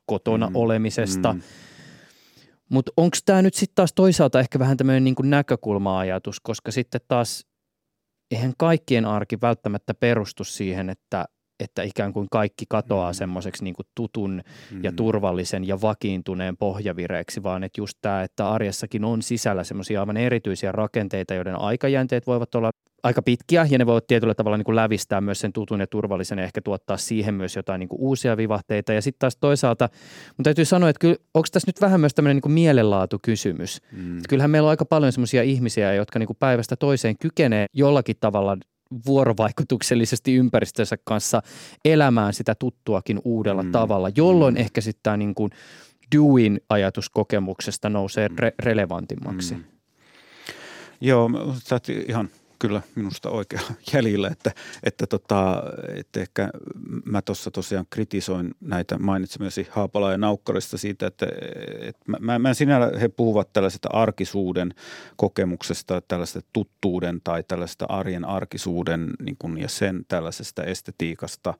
[0.06, 1.32] kotona mm, olemisesta.
[1.32, 1.40] Mm.
[2.70, 7.46] Mutta onko tämä nyt sitten taas toisaalta ehkä vähän tämmöinen niin näkökulma-ajatus, koska sitten taas
[8.30, 11.24] eihän kaikkien arki välttämättä perustu siihen, että
[11.62, 13.14] että ikään kuin kaikki katoaa mm.
[13.14, 14.84] semmoiseksi niin tutun mm.
[14.84, 20.16] ja turvallisen ja vakiintuneen pohjavireeksi, vaan että just tämä, että arjessakin on sisällä semmoisia aivan
[20.16, 22.70] erityisiä rakenteita, joiden aikajänteet voivat olla
[23.02, 26.38] aika pitkiä ja ne voivat tietyllä tavalla niin kuin lävistää myös sen tutun ja turvallisen
[26.38, 28.92] ja ehkä tuottaa siihen myös jotain niin kuin uusia vivahteita.
[28.92, 29.88] Ja sitten taas toisaalta,
[30.28, 33.80] mutta täytyy sanoa, että kyllä, onko tässä nyt vähän myös tämmöinen niin kuin mielenlaatukysymys.
[33.92, 34.20] Mm.
[34.28, 38.56] Kyllähän meillä on aika paljon semmoisia ihmisiä, jotka niin kuin päivästä toiseen kykenee jollakin tavalla
[39.06, 41.42] vuorovaikutuksellisesti ympäristönsä kanssa
[41.84, 43.72] elämään sitä tuttuakin uudella mm.
[43.72, 44.60] tavalla, jolloin mm.
[44.60, 45.50] ehkä sitten tämä niin kuin
[46.16, 49.54] doing ajatuskokemuksesta nousee re- relevantimmaksi.
[49.54, 49.64] Mm.
[51.00, 52.30] Joo, sä ihan
[52.62, 53.60] kyllä minusta oikea
[53.92, 54.50] jäljellä, että,
[54.82, 55.62] että, tota,
[55.96, 56.50] että ehkä
[57.04, 61.26] mä tuossa tosiaan kritisoin näitä mainitsemasi Haapala ja Naukkarista siitä, että,
[61.80, 64.74] että mä, mä sinällä he puhuvat tällaisesta arkisuuden
[65.16, 71.54] kokemuksesta, tällaista tuttuuden tai tällaista arjen arkisuuden niin kuin, ja sen tällaisesta estetiikasta,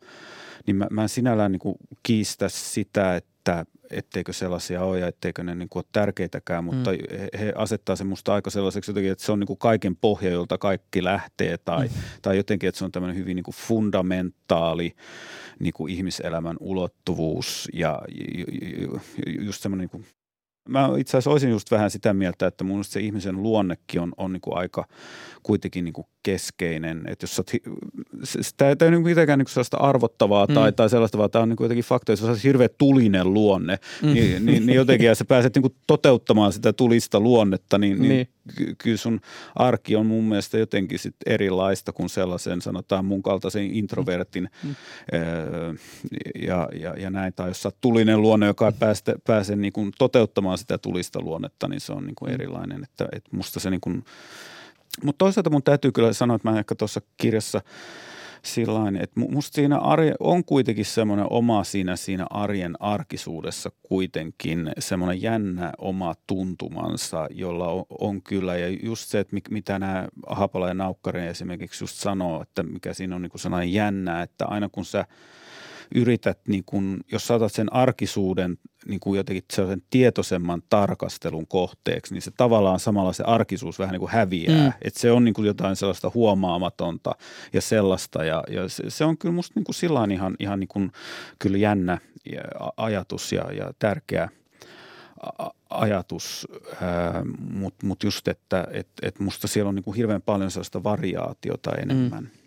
[0.67, 5.55] niin mä, mä sinällään niin kuin kiistä sitä, että etteikö sellaisia ole ja etteikö ne
[5.55, 6.99] niin kuin ole tärkeitäkään, mutta mm.
[7.39, 10.59] he, asettaa se musta aika sellaiseksi jotenkin, että se on niin kuin kaiken pohja, jolta
[10.59, 11.95] kaikki lähtee tai, mm.
[12.23, 14.93] tai jotenkin, että se on tämmöinen hyvin niin kuin fundamentaali
[15.59, 18.03] niin kuin ihmiselämän ulottuvuus ja
[19.41, 20.07] just semmoinen niin kuin
[20.69, 24.33] Mä itse asiassa olisin just vähän sitä mieltä, että mun se ihmisen luonnekin on, on
[24.33, 24.89] niin kuin aika
[25.43, 27.03] kuitenkin niin kuin keskeinen.
[27.07, 27.43] Että jos sä
[28.57, 30.55] tämä ei ole niin mitenkään niin sellaista arvottavaa mm.
[30.55, 34.13] tai, tai sellaista, vaan tämä on niin jotenkin fakta, jos on hirveä tulinen luonne, mm.
[34.13, 38.29] niin, niin, niin jotenkin ja sä pääset niin toteuttamaan sitä tulista luonnetta, niin, niin, niin.
[38.57, 39.21] Ky- kyllä sun
[39.55, 44.75] arki on mun mielestä jotenkin sit erilaista kuin sellaisen sanotaan mun kaltaisen introvertin mm.
[45.15, 45.75] öö,
[46.47, 47.33] ja, ja, ja näin.
[47.37, 51.69] Tai jos sä tulinen luonne, joka ei pääse, pääse niin kuin toteuttamaan sitä tulista luonnetta,
[51.69, 52.35] niin se on niin kuin mm.
[52.35, 52.85] erilainen.
[52.85, 54.05] Että, että musta se niin kuin,
[55.05, 57.61] mutta toisaalta mun täytyy kyllä sanoa, että mä ehkä tuossa kirjassa
[58.43, 65.23] sillain, että musta siinä arje, on kuitenkin semmoinen oma siinä, siinä arjen arkisuudessa kuitenkin semmoinen
[65.23, 68.57] jännä oma tuntumansa, jolla on, on kyllä.
[68.57, 73.17] Ja just se, että mitä nämä Hapala ja Naukkari esimerkiksi just sanoo, että mikä siinä
[73.17, 75.05] on niin kuin sellainen jännä, että aina kun sä–
[75.95, 82.23] yrität, niin kun, jos saatat sen arkisuuden niin kuin jotenkin sellaisen tietoisemman tarkastelun kohteeksi, niin
[82.23, 84.67] se tavallaan samalla se arkisuus vähän niin kuin häviää.
[84.67, 84.73] Mm.
[84.83, 87.15] Että se on niin kuin jotain sellaista huomaamatonta
[87.53, 88.25] ja sellaista.
[88.25, 90.93] Ja, ja se, se on kyllä musta niin kuin sillain ihan, ihan niin kuin,
[91.39, 91.99] kyllä jännä
[92.77, 94.29] ajatus ja, ja tärkeä
[95.71, 96.49] ajatus,
[97.51, 102.23] mutta mut just, että et, et musta siellä on niinku hirveän paljon sellaista variaatiota enemmän.
[102.23, 102.42] Mm.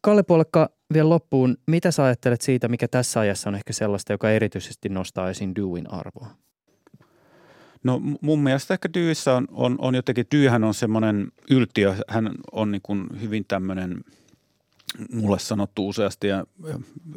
[0.00, 4.30] Kalle Puolekka, vielä loppuun, mitä sä ajattelet siitä, mikä tässä ajassa on ehkä sellaista, joka
[4.30, 6.30] erityisesti nostaa esiin Dewin arvoa?
[7.84, 12.70] No mun mielestä ehkä Dyyssä on, on, on jotenkin, Dyyhän on semmoinen yltiö, hän on
[12.70, 14.00] niin kuin hyvin tämmöinen–
[15.12, 16.44] mulle sanottu useasti ja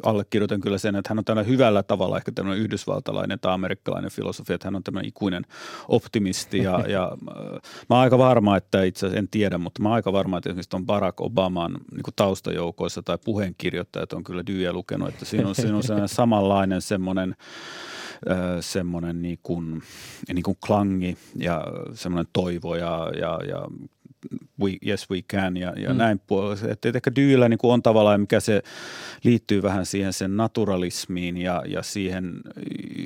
[0.02, 4.54] allekirjoitan kyllä sen, että hän on tällä hyvällä tavalla ehkä tämmöinen yhdysvaltalainen tai amerikkalainen filosofia,
[4.54, 5.46] että hän on tämmöinen ikuinen
[5.88, 7.60] optimisti ja, ja äh,
[7.90, 10.50] mä oon aika varma, että itse asiassa en tiedä, mutta mä oon aika varma, että
[10.50, 15.48] esimerkiksi on Barack Obaman niin kuin taustajoukoissa tai puheenkirjoittajat on kyllä Dyyä lukenut, että siinä
[15.48, 17.36] on, siinä on sellainen samanlainen semmoinen
[18.30, 19.82] äh, semmoinen niin kuin,
[20.32, 21.64] niin kuin klangi ja
[21.94, 23.66] semmoinen toivo ja, ja, ja
[24.60, 25.96] we, yes we can ja, ja mm.
[25.96, 26.68] näin puolella.
[26.68, 28.62] Että ehkä Dyyllä niin on tavallaan, mikä se
[29.24, 32.40] liittyy vähän siihen sen naturalismiin ja, ja siihen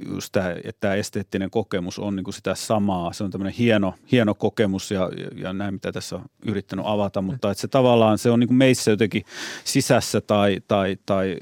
[0.08, 3.12] just tämä, että tämä esteettinen kokemus on niin kuin sitä samaa.
[3.12, 7.50] Se on tämmöinen hieno, hieno kokemus ja, ja näin, mitä tässä on yrittänyt avata, mutta
[7.50, 9.22] että se tavallaan se on niin kuin meissä jotenkin
[9.64, 11.36] sisässä tai, tai, tai,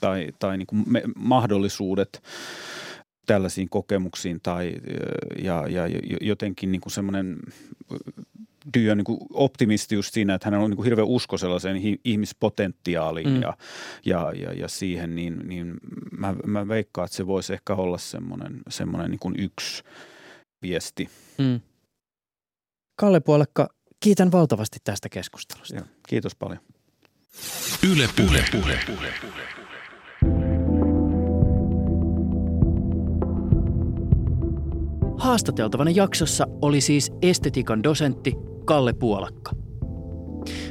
[0.00, 2.22] tai, tai niin kuin me, mahdollisuudet
[3.28, 4.74] tällaisiin kokemuksiin tai
[5.42, 5.82] ja, ja
[6.20, 7.36] jotenkin niin kuin semmoinen
[8.74, 13.42] Dy on niin optimisti just siinä, että hän on niin hirveän usko sellaiseen ihmispotentiaaliin mm.
[13.42, 13.56] ja,
[14.04, 15.74] ja, ja, ja siihen, niin, niin
[16.18, 19.82] mä, mä veikkaan, että se voisi ehkä olla semmoinen, semmoinen niin yksi
[20.62, 21.08] viesti.
[21.38, 21.60] Mm.
[23.00, 23.68] Kalle Puolekka,
[24.00, 25.76] kiitän valtavasti tästä keskustelusta.
[25.76, 26.60] Ja, kiitos paljon.
[27.92, 28.44] Yle puhe.
[28.52, 28.80] puhe.
[28.86, 29.12] puhe.
[29.20, 29.58] puhe.
[35.18, 39.50] Haastateltavana jaksossa oli siis estetiikan dosentti Kalle Puolakka.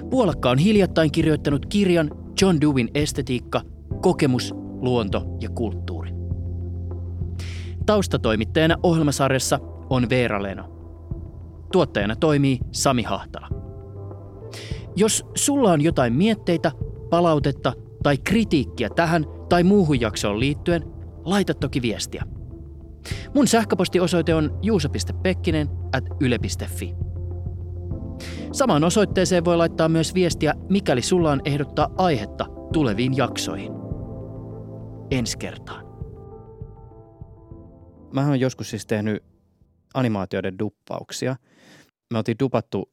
[0.10, 3.62] Puolakka on hiljattain kirjoittanut kirjan John Dewin estetiikka,
[4.02, 6.12] kokemus, luonto ja kulttuuri.
[7.86, 10.64] Taustatoimittajana ohjelmasarjassa on Veera Leno.
[11.72, 13.48] Tuottajana toimii Sami Hahtala.
[14.96, 16.72] Jos sulla on jotain mietteitä,
[17.10, 17.74] palautetta
[18.04, 20.84] tai kritiikkiä tähän tai muuhun jaksoon liittyen,
[21.26, 22.24] laita toki viestiä.
[23.36, 27.07] Mun sähköpostiosoite on juuso.pekkinen at yle.fi.
[28.52, 33.72] Samaan osoitteeseen voi laittaa myös viestiä, mikäli sulla on ehdottaa aihetta tuleviin jaksoihin.
[35.12, 35.86] Ensi kertaan.
[38.14, 39.24] Mä oon joskus siis tehnyt
[39.94, 41.36] animaatioiden duppauksia.
[42.14, 42.92] Me oltiin dupattu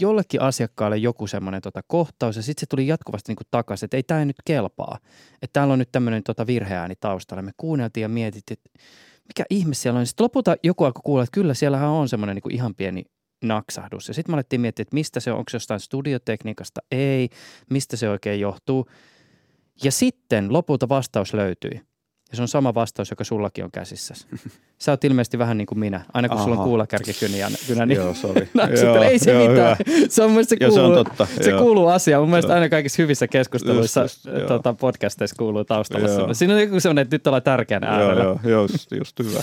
[0.00, 4.02] jollekin asiakkaalle joku semmoinen tota kohtaus ja sitten se tuli jatkuvasti niinku takaisin, että ei
[4.02, 4.98] tämä nyt kelpaa.
[5.42, 7.42] Että täällä on nyt tämmöinen tota virheääni taustalla.
[7.42, 8.80] Me kuunneltiin ja mietittiin, että
[9.28, 10.06] mikä ihme siellä on.
[10.06, 13.04] Sitten lopulta joku alkoi kuulla, että kyllä siellähän on semmoinen niin ihan pieni
[13.44, 14.08] naksahdus.
[14.08, 17.28] Ja sitten me alettiin miettiä, että mistä se on, onko se jostain studiotekniikasta, ei,
[17.70, 18.86] mistä se oikein johtuu.
[19.84, 21.80] Ja sitten lopulta vastaus löytyi.
[22.30, 24.14] Ja se on sama vastaus, joka sullakin on käsissä.
[24.82, 26.04] Sä oot ilmeisesti vähän niin kuin minä.
[26.12, 26.44] Aina kun Aha.
[26.44, 27.50] sulla on kuulakärkikynä,
[27.86, 28.48] niin joo, sorry.
[28.84, 29.76] joo, ei se joo, mitään.
[29.86, 30.06] Hyvä.
[30.08, 31.26] Se on se, kuuluu, se, on totta.
[31.40, 32.22] se kuuluu asiaan.
[32.22, 36.34] Mun mielestä aina kaikissa hyvissä keskusteluissa just, just, tota, podcasteissa kuuluu taustalla joo.
[36.34, 38.24] Siinä on joku sellainen, että nyt ollaan tärkeänä äärellä.
[38.24, 39.42] Joo, joo, just, just hyvä.